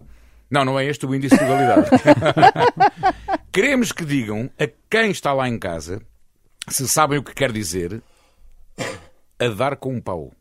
Não, 0.49 0.65
não 0.65 0.79
é 0.79 0.85
este 0.85 1.05
o 1.05 1.13
índice 1.13 1.37
de 1.37 1.43
legalidade. 1.43 1.89
Queremos 3.51 3.91
que 3.91 4.05
digam 4.05 4.49
a 4.59 4.67
quem 4.89 5.11
está 5.11 5.33
lá 5.33 5.47
em 5.47 5.59
casa 5.59 6.01
se 6.67 6.87
sabem 6.87 7.19
o 7.19 7.23
que 7.23 7.33
quer 7.33 7.51
dizer 7.51 8.01
a 9.39 9.47
dar 9.47 9.75
com 9.75 9.93
um 9.93 10.01
pau. 10.01 10.31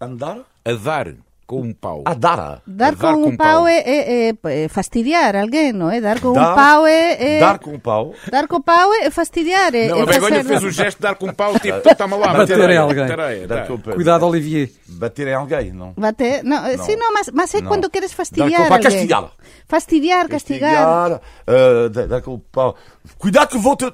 Andar? 0.00 0.44
A 0.64 0.72
dar 0.72 1.14
com 1.46 1.60
um 1.60 1.74
pau. 1.74 2.02
A 2.06 2.14
dar. 2.14 2.62
Dar 2.66 2.92
Dar 2.92 2.96
con 2.96 3.20
com 3.22 3.28
un 3.30 3.36
pau 3.36 3.64
pau. 3.64 3.68
é, 3.68 3.84
é, 3.84 4.32
é, 4.32 4.68
fastidiar 4.68 5.36
alguén, 5.36 5.76
non 5.76 5.92
é? 5.92 6.00
Dar 6.00 6.18
con 6.24 6.32
un 6.32 6.40
Dar- 6.40 6.56
pau 6.56 6.88
é, 6.88 7.16
é... 7.20 7.40
Dar 7.40 7.60
com 7.60 7.76
o 7.76 7.80
pau. 7.80 8.16
Dar 8.32 8.48
con 8.48 8.64
pau 8.64 8.88
é 8.96 9.12
fastidiar, 9.12 9.74
é, 9.76 9.88
Não, 9.92 9.98
é 10.00 10.02
a 10.02 10.06
Begonha 10.06 10.40
facer- 10.40 10.48
fez 10.48 10.62
o 10.64 10.70
gesto 10.72 10.98
de 10.98 11.02
dar 11.04 11.14
com 11.20 11.28
um 11.28 11.34
pau, 11.36 11.52
tipo, 11.60 11.84
está-me 11.84 12.16
lá, 12.16 12.32
Bater 12.32 12.56
bater 12.56 12.70
em 12.70 12.76
alguém. 12.80 13.06
Dar 13.46 13.46
tá. 13.48 13.66
com. 13.68 13.76
Cuidado, 13.78 14.24
Olivier. 14.26 14.70
Bater 14.88 15.28
em 15.28 15.34
alguém, 15.34 15.72
não? 15.72 15.92
Bater, 15.96 16.40
eh, 16.40 16.78
sí, 16.78 16.96
no, 16.96 17.12
mas, 17.12 17.28
mas 17.32 17.52
é 17.54 17.60
No. 17.60 17.68
quando 17.68 17.90
queres 17.90 18.10
Dar 18.10 18.16
fastidiar 18.16 18.48
com 18.62 18.68
pau. 18.68 18.72
alguén. 18.78 18.82
Castigar. 18.88 19.24
Fastidiar, 19.68 20.28
castigar. 20.28 20.84
Castigar. 20.84 21.20
eh, 21.46 21.88
dar- 21.90 22.08
dar 22.08 22.20
com 22.22 22.34
o 22.34 22.38
pau. 22.38 22.74
Cuidado 23.18 23.48
que 23.48 23.58
vou 23.58 23.76
te... 23.76 23.92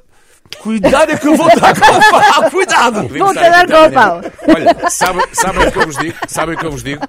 Cuidado 0.59 1.13
é 1.13 1.17
que 1.17 1.27
eu 1.29 1.37
vou 1.37 1.49
dar 1.49 1.75
com 1.79 1.97
o 1.97 2.11
pau. 2.11 2.45
Cuidado. 2.51 3.09
Vou-te 3.09 3.35
dar 3.35 3.67
com 3.67 3.87
o 3.87 3.93
pau. 3.93 4.21
Olha, 4.49 4.91
sabem 4.91 5.25
sabe 5.33 5.59
o 5.67 5.73
que 5.73 5.79
eu 5.79 5.87
vos 5.87 5.97
digo? 5.97 6.17
Sabem 6.29 6.55
o 6.55 6.59
que 6.59 6.67
eu 6.67 6.71
vos 6.71 6.83
digo? 6.83 7.03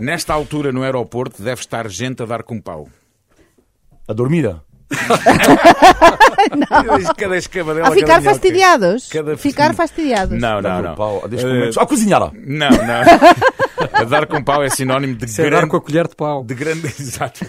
Nesta 0.00 0.32
altura 0.34 0.72
no 0.72 0.82
aeroporto 0.82 1.40
deve 1.42 1.60
estar 1.60 1.88
gente 1.88 2.22
a 2.22 2.26
dar 2.26 2.42
com 2.42 2.56
um 2.56 2.60
pau. 2.60 2.88
A 4.08 4.12
dormida. 4.12 4.62
Cada 7.16 7.36
A 7.88 7.90
ficar 7.90 8.06
cada 8.06 8.22
fastidiados. 8.22 9.08
Cada- 9.08 9.36
Ficar 9.36 9.74
fastidiados. 9.74 10.40
Não, 10.40 10.62
não, 10.62 10.76
com 10.76 10.82
não. 10.82 10.92
o 10.92 10.96
Eh, 11.40 11.42
comer. 11.42 11.70
A 11.78 11.86
cozinhar. 11.86 12.20
Não, 12.34 12.70
não. 12.70 12.76
A 13.96 14.04
dar 14.04 14.26
com 14.26 14.42
pau 14.42 14.62
é 14.62 14.68
sinónimo 14.68 15.14
de 15.14 15.24
Isso 15.26 15.40
é 15.40 15.44
dar 15.44 15.50
grande... 15.50 15.68
com 15.70 15.76
a 15.76 15.80
colher 15.80 16.08
de 16.08 16.14
pau. 16.16 16.44
De 16.44 16.54
grande... 16.54 16.86
Exato. 17.00 17.46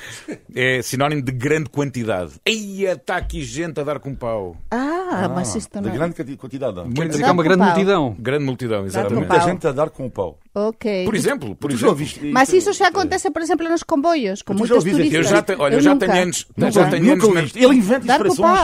É 0.56 0.82
sinónimo 0.82 1.22
de 1.22 1.32
grande 1.32 1.70
quantidade. 1.70 2.32
Eia, 2.46 2.94
está 2.94 3.18
aqui 3.18 3.44
gente 3.44 3.80
a 3.80 3.84
dar 3.84 4.00
com 4.00 4.14
pau. 4.16 4.56
Ah, 4.72 5.30
mas 5.34 5.56
isto 5.56 5.80
De 5.80 5.88
não... 5.88 5.96
grande 5.96 6.16
quanti- 6.16 6.38
quantidade. 6.38 6.82
Quer 6.94 7.08
dizer 7.08 7.24
que 7.24 7.30
é 7.30 7.32
uma 7.32 7.44
grande 7.44 7.60
pau. 7.60 7.68
multidão. 7.68 8.16
Grande 8.20 8.44
multidão, 8.46 8.86
exatamente. 8.86 9.28
Muita 9.28 9.40
gente 9.42 9.68
a 9.68 9.72
dar 9.72 9.90
com 9.90 10.06
o 10.06 10.10
pau. 10.12 10.38
Ok. 10.56 11.06
Por 11.06 11.14
exemplo, 11.16 11.56
por 11.56 11.70
Tu 11.70 11.76
exemplo. 11.76 11.90
ouviste 11.90 12.20
Mas 12.32 12.52
isso 12.52 12.74
já 12.74 12.88
acontece, 12.88 13.30
por 13.30 13.42
exemplo, 13.44 13.70
nos 13.70 13.84
comboios, 13.84 14.42
com 14.42 14.56
Tu 14.56 14.60
muitos 14.60 14.84
turistas. 14.84 15.14
Eu 15.14 15.24
já, 15.24 15.42
te, 15.44 15.54
olha, 15.58 15.76
eu 15.76 15.82
já 15.82 15.94
nunca. 15.94 16.08
tenho 16.08 16.24
anos. 16.24 16.48
Nunca, 16.58 16.72
já 16.72 16.90
tenho 16.90 17.04
nunca 17.16 17.40
anos. 17.40 17.56
Ele 17.56 17.76
inventa 17.76 18.12
expressões. 18.14 18.60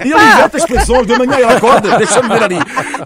Ele 0.00 0.14
inventa 0.14 0.56
expressões. 0.56 1.06
De 1.06 1.18
manhã 1.18 1.34
ele 1.36 1.44
acorda. 1.52 1.98
Deixa-me 1.98 2.28
ver 2.28 2.42
ali. 2.44 2.56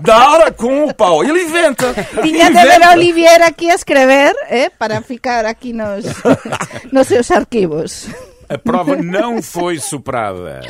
Dar 0.03 0.53
com 0.53 0.85
o 0.87 0.95
pau. 0.95 1.25
Ele 1.25 1.43
inventa. 1.43 1.93
Tiña 2.23 2.47
que 2.47 2.53
ver 2.53 2.83
a 2.85 2.93
Olivier 2.93 3.43
aquí 3.43 3.69
a 3.71 3.75
escrever, 3.75 4.18
eh, 4.49 4.71
para 4.71 5.03
ficar 5.03 5.47
aquí 5.47 5.73
nos, 5.73 6.05
nos 6.93 7.07
seus 7.07 7.31
arquivos. 7.31 8.09
A 8.49 8.57
prova 8.57 8.97
não 8.97 9.43
foi 9.43 9.79
superada. 9.79 10.63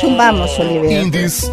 Chumbamos, 0.00 0.58
Olivier. 0.58 1.04
Índice 1.04 1.50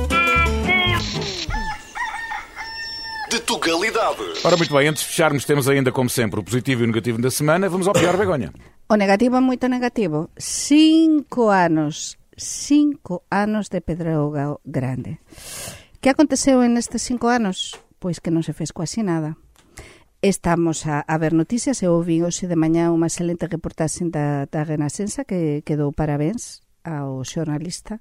de 3.34 3.40
Tugalidade. 3.40 4.22
Ora, 4.44 4.56
muito 4.56 4.72
bem, 4.74 4.88
antes 4.88 5.02
de 5.02 5.10
fecharmos, 5.10 5.44
temos 5.44 5.68
ainda, 5.68 5.92
como 5.92 6.08
sempre, 6.08 6.40
o 6.40 6.44
positivo 6.44 6.82
e 6.82 6.84
o 6.84 6.88
negativo 6.88 7.20
da 7.20 7.32
semana. 7.32 7.68
Vamos 7.68 7.88
ao 7.88 7.94
pior, 7.94 8.16
Begonha. 8.16 8.54
O 8.88 8.96
negativo 8.96 9.36
é 9.36 9.40
moito 9.40 9.68
negativo. 9.68 10.30
Cinco 10.38 11.50
anos, 11.50 12.18
cinco 12.38 13.24
anos 13.32 13.70
de 13.70 13.82
Pedroga 13.82 14.56
Grande. 14.64 15.20
Que 16.00 16.10
aconteceu 16.10 16.62
en 16.62 16.78
estes 16.78 17.02
cinco 17.02 17.28
anos? 17.28 17.74
Pois 17.98 18.20
que 18.20 18.30
non 18.30 18.44
se 18.46 18.54
fez 18.54 18.70
quasi 18.70 19.02
nada. 19.02 19.34
Estamos 20.24 20.88
a, 20.88 21.04
a 21.06 21.18
ver 21.18 21.36
noticias 21.36 21.84
e 21.84 21.92
ouvi 21.92 22.24
hoxe 22.24 22.48
de 22.48 22.56
mañá 22.56 22.96
unha 22.96 23.12
excelente 23.12 23.44
reportaxe 23.44 24.08
da, 24.08 24.48
da 24.48 24.64
Renascença 24.64 25.28
que, 25.28 25.60
que 25.68 25.76
dou 25.76 25.92
parabéns 25.92 26.64
ao 26.80 27.28
xornalista. 27.28 28.00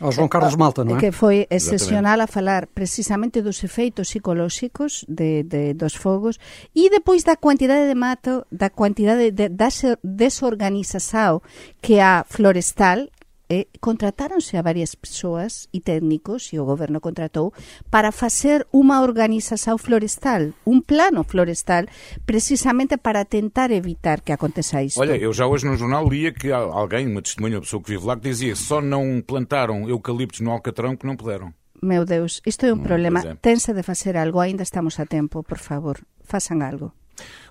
Ao 0.00 0.08
João 0.08 0.24
Carlos 0.24 0.56
Malta, 0.56 0.88
non 0.88 0.96
é? 0.96 1.04
Que 1.04 1.12
foi 1.12 1.44
excepcional 1.52 2.24
a 2.24 2.32
falar 2.32 2.64
precisamente 2.64 3.44
dos 3.44 3.60
efeitos 3.60 4.08
psicolóxicos 4.08 5.04
de, 5.04 5.44
de, 5.44 5.76
dos 5.76 5.92
fogos 5.92 6.40
e 6.72 6.88
depois 6.88 7.28
da 7.28 7.36
quantidade 7.36 7.84
de 7.84 7.92
mato, 7.92 8.48
da 8.48 8.72
quantidade 8.72 9.28
de, 9.28 9.52
da 9.52 9.68
desorganización 10.00 11.44
que 11.84 12.00
a 12.00 12.24
florestal 12.24 13.12
eh, 13.50 13.66
contrataronse 13.82 14.56
a 14.56 14.62
varias 14.62 14.94
persoas 14.94 15.68
e 15.74 15.82
técnicos 15.82 16.54
e 16.54 16.62
o 16.62 16.64
goberno 16.64 17.02
contratou 17.02 17.52
para 17.90 18.14
facer 18.14 18.64
unha 18.70 19.02
organización 19.02 19.76
florestal, 19.76 20.54
un 20.64 20.86
plano 20.86 21.26
florestal 21.26 21.90
precisamente 22.24 22.94
para 22.96 23.26
tentar 23.26 23.74
evitar 23.74 24.22
que 24.22 24.30
aconteça 24.30 24.80
isto. 24.86 25.02
Olha, 25.02 25.18
eu 25.18 25.34
já 25.34 25.50
hoje 25.50 25.66
no 25.66 25.74
jornal 25.76 26.06
lia 26.06 26.30
que 26.30 26.54
alguém, 26.54 27.10
uma 27.10 27.20
testemunha, 27.20 27.58
uma 27.58 27.66
pessoa 27.66 27.82
que 27.82 27.90
vive 27.90 28.06
lá, 28.06 28.14
que 28.14 28.30
dizia 28.30 28.54
só 28.54 28.80
não 28.80 29.20
plantaram 29.20 29.90
eucaliptos 29.90 30.40
no 30.40 30.54
Alcatrão 30.54 30.94
que 30.94 31.04
não 31.04 31.18
puderam. 31.18 31.52
Meu 31.82 32.04
Deus, 32.04 32.40
isto 32.46 32.66
é 32.66 32.72
un 32.72 32.84
problema. 32.84 33.20
pois 33.20 33.34
é. 33.34 33.36
Tense 33.40 33.72
de 33.72 33.82
facer 33.82 34.14
algo, 34.16 34.38
aínda 34.38 34.62
estamos 34.62 35.00
a 35.00 35.06
tempo, 35.06 35.42
por 35.42 35.58
favor, 35.58 35.98
façan 36.22 36.62
algo. 36.62 36.92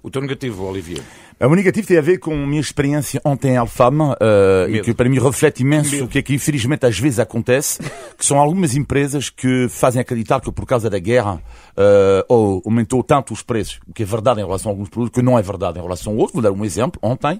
O 0.02 0.10
teu 0.10 0.22
negativo, 0.22 0.64
Olivier. 0.64 1.02
O 1.42 1.56
negativo 1.56 1.88
tem 1.88 1.98
a 1.98 2.02
ver 2.02 2.18
com 2.20 2.34
a 2.34 2.48
minha 2.48 2.60
experiência 2.60 3.22
ontem 3.24 3.52
em 3.52 3.58
Alfama 3.58 4.14
uh, 4.14 4.70
e 4.70 4.82
que 4.82 4.94
para 4.94 5.08
mim 5.08 5.20
reflete 5.20 5.62
imenso 5.62 5.92
Medo. 5.92 6.06
o 6.06 6.08
que 6.08 6.20
é 6.20 6.22
que 6.22 6.34
infelizmente 6.34 6.86
às 6.86 7.00
vezes 7.00 7.18
acontece, 7.18 7.80
que 8.18 8.26
são 8.26 8.38
algumas 8.38 8.76
empresas 8.76 9.30
que 9.30 9.68
fazem 9.70 10.02
acreditar 10.02 10.42
que 10.42 10.52
por 10.52 10.66
causa 10.66 10.90
da 10.90 11.00
guerra 11.00 11.36
uh, 11.36 12.26
ou 12.28 12.62
aumentou 12.66 13.02
tanto 13.04 13.34
os 13.34 13.42
preços, 13.42 13.80
o 13.88 13.94
que 13.94 14.04
é 14.04 14.06
verdade 14.06 14.42
em 14.42 14.46
relação 14.46 14.70
a 14.70 14.74
alguns 14.74 14.90
produtos, 14.90 15.18
que 15.18 15.26
não 15.26 15.40
é 15.40 15.42
verdade 15.42 15.80
em 15.80 15.82
relação 15.82 16.14
a 16.14 16.16
outros. 16.16 16.34
Vou 16.34 16.42
dar 16.42 16.52
um 16.52 16.66
exemplo. 16.66 17.00
Ontem, 17.02 17.40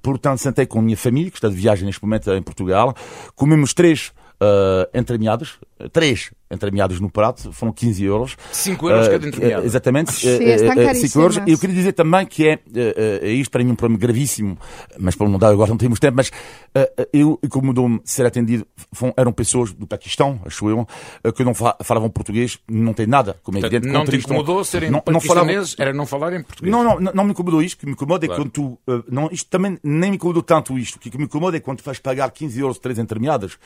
portanto, 0.00 0.38
sentei 0.38 0.66
com 0.66 0.78
a 0.78 0.82
minha 0.82 0.96
família, 0.96 1.30
que 1.30 1.36
está 1.36 1.48
de 1.48 1.56
viagem 1.56 1.86
neste 1.86 2.02
momento 2.02 2.32
em 2.32 2.42
Portugal, 2.42 2.94
comemos 3.34 3.74
três 3.74 4.12
uh, 4.40 4.86
entremeadas, 4.96 5.58
três 5.92 6.30
entremeadas 6.50 6.98
no 7.00 7.08
prato, 7.10 7.52
foram 7.52 7.72
15 7.72 8.04
euros. 8.04 8.36
5 8.52 8.88
euros 8.90 9.06
Uh, 9.06 9.10
cada 9.10 9.28
entremeada. 9.28 9.62
eh, 9.62 9.66
Exatamente. 9.66 10.12
Sim, 10.12 10.28
eh, 10.28 10.54
estão 10.56 10.72
eh, 10.74 10.84
eh, 10.86 10.94
cinco 10.94 11.18
euros. 11.20 11.36
caríssimas. 11.36 11.48
Eu 11.48 11.58
queria 11.58 11.76
dizer 11.76 11.92
também 11.92 12.26
que 12.26 12.48
é, 12.48 12.52
eh, 12.74 13.20
eh, 13.22 13.30
isto 13.32 13.50
para 13.50 13.62
mim 13.62 13.70
é 13.70 13.72
um 13.72 13.76
problema 13.76 14.00
gravíssimo, 14.00 14.58
mas 14.98 15.14
para 15.14 15.28
não 15.28 15.38
dar 15.38 15.48
agora 15.50 15.70
não 15.70 15.76
temos 15.76 15.98
tempo, 16.00 16.16
mas 16.16 16.30
eh, 16.74 16.92
eh, 16.98 17.08
eu 17.12 17.38
incomodou-me 17.42 18.00
ser 18.04 18.26
atendido, 18.26 18.66
foram- 18.92 19.14
eram 19.16 19.32
pessoas 19.32 19.72
do 19.72 19.86
Paquistão, 19.86 20.40
acho 20.44 20.68
eu, 20.68 20.86
eh, 21.22 21.32
que 21.32 21.44
não 21.44 21.54
fa- 21.54 21.76
falavam 21.82 22.10
português, 22.10 22.58
não 22.68 22.92
tem 22.92 23.06
nada, 23.06 23.38
como 23.42 23.58
é 23.58 23.60
evidente. 23.60 23.86
não 23.86 24.04
te 24.04 24.16
incomodou 24.16 24.64
serem 24.64 24.90
não, 24.90 25.02
não 25.06 25.20
falavam- 25.20 25.46
paquistaneses, 25.46 25.76
era 25.78 25.92
não 25.92 26.06
falarem 26.06 26.42
português. 26.42 26.72
não, 26.72 26.82
não, 26.82 27.12
não, 27.14 27.24
me 27.24 27.30
incomodou 27.30 27.62
isto. 27.62 27.76
O 27.76 27.78
que 27.80 27.86
me 27.86 27.92
incomoda 27.92 28.26
Claro. 28.26 28.42
é 28.42 28.44
quando 28.44 28.50
tu. 28.52 28.78
eh, 28.88 29.02
não, 29.08 29.28
isto 29.30 29.48
também 29.48 29.78
nem 29.84 30.10
me 30.10 30.16
incomodou 30.16 30.42
tanto 30.42 30.76
isto. 30.78 30.96
O 30.96 30.98
que 30.98 31.16
me 31.16 31.24
incomoda 31.24 31.56
é 31.56 31.60
quando 31.60 31.78
tu 31.78 31.84
vais 31.84 31.98
pagar 32.00 32.30
15 32.30 32.58
euros 32.60 32.78
três 32.78 32.98
entremeadas 32.98 33.56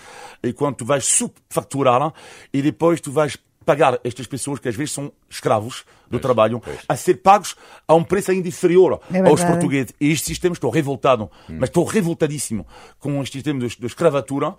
e 0.43 0.53
quando 0.53 0.77
tu 0.77 0.85
vais 0.85 1.05
subfaturar 1.05 2.13
e 2.53 2.61
depois 2.63 2.74
tu 3.01 3.11
vais 3.13 3.39
pagar 3.65 3.99
estas 4.05 4.27
pessoas 4.27 4.59
que 4.61 4.69
às 4.69 4.77
vezes 4.77 4.93
são 4.93 5.11
escravos 5.31 5.87
do 6.11 6.19
trabalho 6.21 6.61
a 6.87 6.95
ser 6.97 7.15
pagos 7.15 7.57
a 7.89 7.95
um 7.95 8.05
preço 8.05 8.31
ainda 8.31 8.47
inferior 8.47 9.01
É 9.11 9.21
aos 9.27 9.43
portugueses. 9.43 9.95
E 9.99 10.11
este 10.13 10.27
sistema 10.27 10.53
estou 10.53 10.69
revoltado, 10.71 11.31
mas 11.49 11.71
estou 11.71 11.83
revoltadíssimo 11.83 12.67
com 13.01 13.23
este 13.23 13.39
sistema 13.39 13.61
de, 13.67 13.75
de 13.79 13.87
escravatura. 13.87 14.55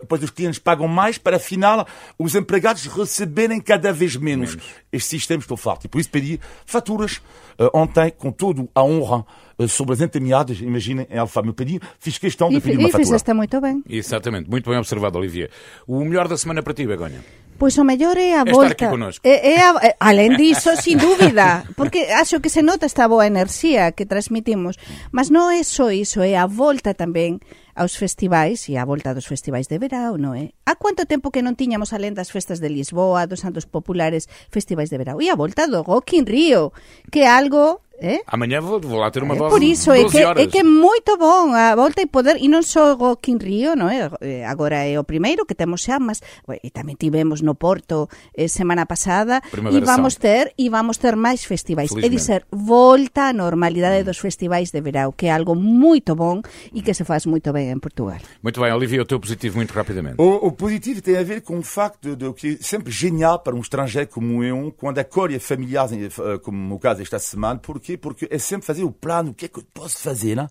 Depois 0.00 0.22
os 0.22 0.30
clientes 0.30 0.58
pagam 0.58 0.88
mais 0.88 1.18
para 1.18 1.36
afinal 1.36 1.86
os 2.18 2.34
empregados 2.34 2.86
receberem 2.86 3.60
cada 3.60 3.92
vez 3.92 4.16
menos. 4.16 4.56
Este 4.90 5.10
sistema 5.10 5.40
estou 5.42 5.58
farto. 5.58 5.84
E 5.84 5.88
por 5.88 6.00
isso 6.00 6.08
pedi 6.08 6.40
faturas 6.64 7.20
eh, 7.58 7.68
ontem 7.74 8.10
com 8.10 8.32
toda 8.32 8.66
a 8.74 8.82
honra 8.82 9.26
eh, 9.58 9.68
sobre 9.68 9.92
as 9.92 10.00
entremeadas. 10.00 10.58
Imaginem, 10.62 11.06
em 11.10 11.18
Alfama. 11.18 11.48
Eu 11.50 11.54
pedi, 11.54 11.78
fiz 12.00 12.16
questão 12.16 12.48
de 12.48 12.56
E, 12.56 12.60
pedir 12.62 12.76
e 12.76 12.78
uma 12.78 12.88
fatura. 12.88 13.04
fizeste 13.04 13.32
muito 13.34 13.60
bem. 13.60 13.82
Exatamente, 13.86 14.48
muito 14.48 14.70
bem 14.70 14.78
observado, 14.78 15.18
Olivier. 15.18 15.50
O 15.86 16.02
melhor 16.02 16.26
da 16.26 16.38
semana 16.38 16.62
para 16.62 16.72
ti, 16.72 16.86
Begonha. 16.86 17.22
Pois 17.58 17.78
o 17.78 17.84
mellor 17.84 18.16
é 18.20 18.36
a 18.36 18.44
Estar 18.44 18.52
volta. 18.52 18.84
É, 19.24 19.56
é 19.56 19.60
a, 19.64 19.72
é, 19.80 19.96
alén 19.98 20.36
diso, 20.36 20.76
sin 20.76 21.00
dúbida, 21.00 21.64
porque 21.72 22.12
acho 22.12 22.40
que 22.44 22.52
se 22.52 22.60
nota 22.60 22.84
esta 22.84 23.08
boa 23.08 23.24
enerxía 23.24 23.96
que 23.96 24.04
transmitimos, 24.04 24.76
mas 25.08 25.32
non 25.32 25.48
é 25.48 25.64
só 25.64 25.88
iso, 25.88 26.20
é 26.20 26.36
a 26.36 26.44
volta 26.44 26.92
tamén 26.92 27.40
aos 27.76 27.96
festivais 27.96 28.68
e 28.68 28.76
a 28.76 28.84
volta 28.84 29.16
dos 29.16 29.28
festivais 29.28 29.68
de 29.68 29.80
verão, 29.80 30.20
non 30.20 30.36
é? 30.36 30.52
A 30.68 30.76
quanto 30.76 31.08
tempo 31.08 31.32
que 31.32 31.44
non 31.44 31.56
tiñamos 31.56 31.96
alén 31.96 32.12
das 32.12 32.28
festas 32.28 32.60
de 32.60 32.68
Lisboa, 32.68 33.24
dos 33.24 33.40
Santos 33.40 33.64
Populares, 33.64 34.28
festivais 34.52 34.92
de 34.92 35.00
verão? 35.00 35.20
E 35.20 35.32
a 35.32 35.36
volta 35.36 35.64
do 35.64 35.80
Rock 35.80 36.16
in 36.16 36.28
Rio, 36.28 36.76
que 37.08 37.24
é 37.24 37.28
algo 37.28 37.85
Eh? 38.00 38.20
Amanhã 38.26 38.60
vou, 38.60 38.80
vou 38.80 38.98
lá 38.98 39.10
ter 39.10 39.22
uma 39.22 39.34
É 39.34 39.38
dose 39.38 39.50
por 39.50 39.60
de 39.60 39.72
é 39.72 40.02
12 40.02 40.10
que, 40.10 40.24
horas. 40.24 40.42
é 40.42 40.46
que 40.46 40.58
é 40.58 40.62
moito 40.62 41.16
bon 41.16 41.52
a 41.54 41.74
volta 41.74 42.02
e 42.02 42.06
poder, 42.06 42.36
e 42.36 42.48
non 42.48 42.62
só 42.62 42.92
o 42.94 43.16
in 43.26 43.38
Rio, 43.40 43.74
non 43.76 43.88
é? 43.88 44.10
Eh, 44.20 44.44
Agora 44.44 44.84
é 44.84 44.98
o 45.00 45.04
primeiro 45.04 45.46
que 45.46 45.54
temos 45.54 45.82
xa, 45.82 45.98
mas 45.98 46.20
e 46.62 46.70
tamén 46.70 46.96
tivemos 47.00 47.40
no 47.40 47.56
Porto 47.56 48.08
eh, 48.36 48.48
semana 48.48 48.84
pasada 48.86 49.40
e 49.50 49.80
vamos 49.80 50.16
ter 50.20 50.52
e 50.58 50.68
vamos 50.68 51.00
ter 51.00 51.16
máis 51.16 51.44
festivais. 51.44 51.90
É 51.90 51.94
Felizmente. 51.94 52.16
dizer, 52.16 52.40
volta 52.52 53.28
á 53.28 53.32
normalidade 53.32 54.04
dos 54.04 54.18
festivais 54.18 54.70
de 54.70 54.80
verão, 54.80 55.12
que 55.12 55.26
é 55.26 55.32
algo 55.32 55.54
moito 55.56 56.14
bon 56.14 56.42
e 56.72 56.82
que 56.82 56.92
se 56.92 57.04
faz 57.04 57.24
moito 57.26 57.52
ben 57.52 57.72
en 57.72 57.80
Portugal. 57.80 58.20
Muito 58.42 58.60
bem, 58.60 58.72
Olivia, 58.72 59.02
o 59.02 59.08
teu 59.08 59.18
positivo 59.18 59.56
muito 59.56 59.72
rapidamente. 59.72 60.16
O, 60.20 60.46
o 60.46 60.52
positivo 60.52 61.00
tem 61.00 61.16
a 61.16 61.24
ver 61.24 61.40
com 61.42 61.58
o 61.58 61.62
facto 61.62 62.14
de 62.16 62.32
que 62.34 62.58
é 62.60 62.62
sempre 62.62 62.92
genial 62.92 63.40
para 63.40 63.54
um 63.56 63.60
estrangeiro 63.60 64.08
como 64.08 64.44
eu, 64.44 64.72
quando 64.76 64.98
acolhe 64.98 65.38
familiares, 65.38 65.92
eh, 65.92 66.38
como 66.42 66.74
o 66.74 66.78
caso 66.78 67.02
esta 67.02 67.18
semana. 67.18 67.58
Porquê? 67.86 67.96
Porque 67.96 68.28
é 68.30 68.38
sempre 68.38 68.66
fazer 68.66 68.82
o 68.82 68.90
plano, 68.90 69.30
o 69.30 69.34
que 69.34 69.44
é 69.44 69.48
que 69.48 69.58
eu 69.58 69.64
posso 69.72 69.98
fazer 69.98 70.34
né? 70.36 70.48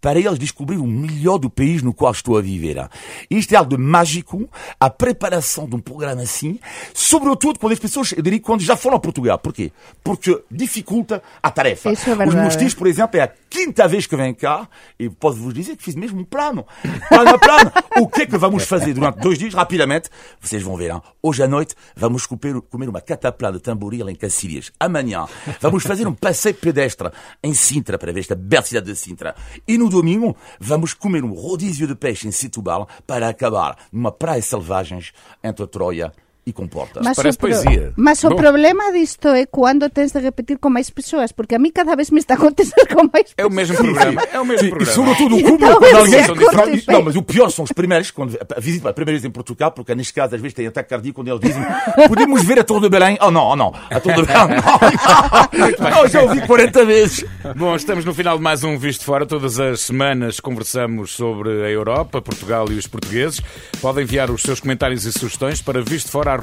para 0.00 0.18
eles 0.18 0.38
descobrir 0.38 0.76
o 0.76 0.86
melhor 0.86 1.38
do 1.38 1.48
país 1.48 1.82
no 1.82 1.94
qual 1.94 2.12
estou 2.12 2.36
a 2.36 2.42
viver. 2.42 2.74
né? 2.76 2.88
Isto 3.30 3.52
é 3.54 3.56
algo 3.56 3.70
de 3.76 3.82
mágico, 3.82 4.48
a 4.78 4.90
preparação 4.90 5.66
de 5.66 5.76
um 5.76 5.80
programa 5.80 6.22
assim, 6.22 6.58
sobretudo 6.92 7.58
quando 7.58 7.72
as 7.72 7.78
pessoas, 7.78 8.12
eu 8.12 8.22
diria, 8.22 8.40
quando 8.40 8.60
já 8.60 8.76
foram 8.76 8.96
a 8.96 9.00
Portugal. 9.00 9.38
Porquê? 9.38 9.72
Porque 10.02 10.42
dificulta 10.50 11.22
a 11.42 11.50
tarefa. 11.50 11.92
Isso 11.92 12.08
é 12.08 12.12
Os 12.12 12.18
verdade. 12.18 12.40
meus 12.40 12.56
tios, 12.56 12.74
por 12.74 12.86
exemplo, 12.86 13.18
é 13.18 13.22
a 13.22 13.28
quinta 13.48 13.88
vez 13.88 14.06
que 14.06 14.16
vêm 14.16 14.34
cá 14.34 14.68
e 14.98 15.08
posso 15.08 15.38
vos 15.38 15.54
dizer 15.54 15.76
que 15.76 15.82
fiz 15.82 15.94
mesmo 15.94 16.20
um 16.20 16.24
plano. 16.24 16.66
Plano 17.08 17.30
a 17.30 17.38
plano. 17.38 17.72
O 17.98 18.08
que 18.08 18.22
é 18.22 18.26
que 18.26 18.36
vamos 18.36 18.64
fazer 18.64 18.92
durante 18.92 19.20
dois 19.20 19.38
dias? 19.38 19.54
Rapidamente, 19.54 20.10
vocês 20.40 20.62
vão 20.62 20.76
ver. 20.76 20.90
hein? 20.90 21.00
Hoje 21.22 21.42
à 21.42 21.48
noite 21.48 21.74
vamos 21.96 22.26
comer, 22.26 22.56
uma 22.88 23.00
cataplã 23.00 23.52
de 23.52 23.60
tamboril 23.60 24.08
em 24.10 24.14
Cacilhas. 24.14 24.70
Amanhã 24.78 25.26
vamos 25.60 25.84
fazer 25.84 26.06
um 26.06 26.14
passeio 26.14 26.54
pedestre 26.74 27.10
em 27.42 27.54
Sintra 27.54 27.96
para 27.96 28.12
ver 28.12 28.20
esta 28.20 28.34
bela 28.34 28.64
cidade 28.64 28.86
de 28.86 28.96
Sintra. 28.96 29.34
E 29.66 29.78
no 29.78 29.88
domingo 29.88 30.36
vamos 30.58 30.92
comer 30.92 31.24
um 31.24 31.32
rodízio 31.32 31.86
de 31.86 31.94
peixe 31.94 32.26
em 32.26 32.32
Setúbal 32.32 32.88
para 33.06 33.28
acabar 33.28 33.78
numa 33.92 34.10
praia 34.10 34.42
selvagens 34.42 35.12
entre 35.42 35.66
Troia 35.68 36.12
e 36.46 36.52
Comporta. 36.52 37.00
parece 37.02 37.36
o 37.36 37.38
pro- 37.40 37.48
poesia. 37.50 37.92
mas 37.96 38.22
o 38.24 38.28
Bom. 38.28 38.36
problema 38.36 38.92
disto 38.92 39.28
é 39.28 39.46
quando 39.46 39.88
tens 39.88 40.12
de 40.12 40.20
repetir 40.20 40.58
con 40.58 40.70
máis 40.70 40.90
persoas, 40.90 41.32
porque 41.32 41.54
a 41.54 41.58
mí 41.58 41.70
cada 41.72 41.96
vez 41.96 42.10
me 42.10 42.18
está 42.20 42.34
a 42.34 42.36
acontecer 42.36 42.86
con 42.92 43.08
máis 43.12 43.32
É 43.36 43.46
o 43.46 43.50
mesmo 43.50 43.76
programa. 43.76 44.22
É 44.32 44.38
o 44.40 44.44
mesmo 44.44 44.60
Sim, 44.60 44.66
e 44.66 44.70
programa. 44.70 44.92
sobretudo 44.92 45.36
o 45.36 45.40
Então, 45.40 45.56
cúmulo 45.56 45.78
quando 45.80 45.96
alguém. 45.96 46.20
e 46.20 46.86
não, 46.86 46.94
bem. 46.96 47.04
mas 47.04 47.16
o 47.16 47.22
pior 47.22 47.50
são 47.50 47.64
os 47.64 47.72
primeiros, 47.72 48.10
quando 48.10 48.36
a 48.54 48.60
visita 48.60 48.82
pela 48.82 48.94
primeira 48.94 49.18
vez 49.18 49.24
em 49.24 49.30
Portugal, 49.30 49.72
porque 49.72 49.94
neste 49.94 50.12
caso 50.12 50.34
às 50.34 50.40
vezes 50.40 50.54
tem 50.54 50.66
ataque 50.66 50.90
cardíaco 50.90 51.16
quando 51.16 51.28
eles 51.28 51.40
dizem 51.40 51.62
podemos 52.08 52.42
ver 52.44 52.58
a 52.58 52.64
Torre 52.64 52.82
de 52.82 52.88
Belém. 52.90 53.16
Oh 53.20 53.30
não, 53.30 53.42
oh 53.48 53.56
não, 53.56 53.72
a 53.90 54.00
Torre 54.00 54.16
de 54.16 54.26
Belém, 54.26 54.48
não, 54.48 55.88
não. 55.88 55.90
não 55.90 56.08
já 56.08 56.22
ouvi 56.22 56.40
40 56.46 56.84
vezes. 56.84 57.24
Bom, 57.56 57.74
estamos 57.76 58.04
no 58.04 58.12
final 58.14 58.36
de 58.36 58.42
mais 58.42 58.62
um 58.64 58.76
Visto 58.78 59.04
Fora. 59.04 59.24
Todas 59.26 59.58
as 59.58 59.80
semanas 59.80 60.40
conversamos 60.40 61.12
sobre 61.12 61.64
a 61.64 61.70
Europa, 61.70 62.20
Portugal 62.20 62.66
e 62.70 62.74
os 62.74 62.86
portugueses. 62.86 63.40
Podem 63.80 64.04
enviar 64.04 64.30
os 64.30 64.42
seus 64.42 64.60
comentários 64.60 65.04
e 65.04 65.12
sugestões 65.12 65.62
para 65.62 65.80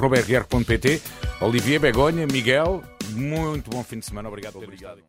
vistofora.rr.pt. 0.00 1.02
Olivier, 1.40 1.80
Begonha, 1.80 2.26
Miguel, 2.26 2.82
muito 3.10 3.70
bom 3.70 3.82
fim 3.82 3.98
de 3.98 4.06
semana. 4.06 4.28
Obrigado 4.28 4.58
estado. 4.74 5.02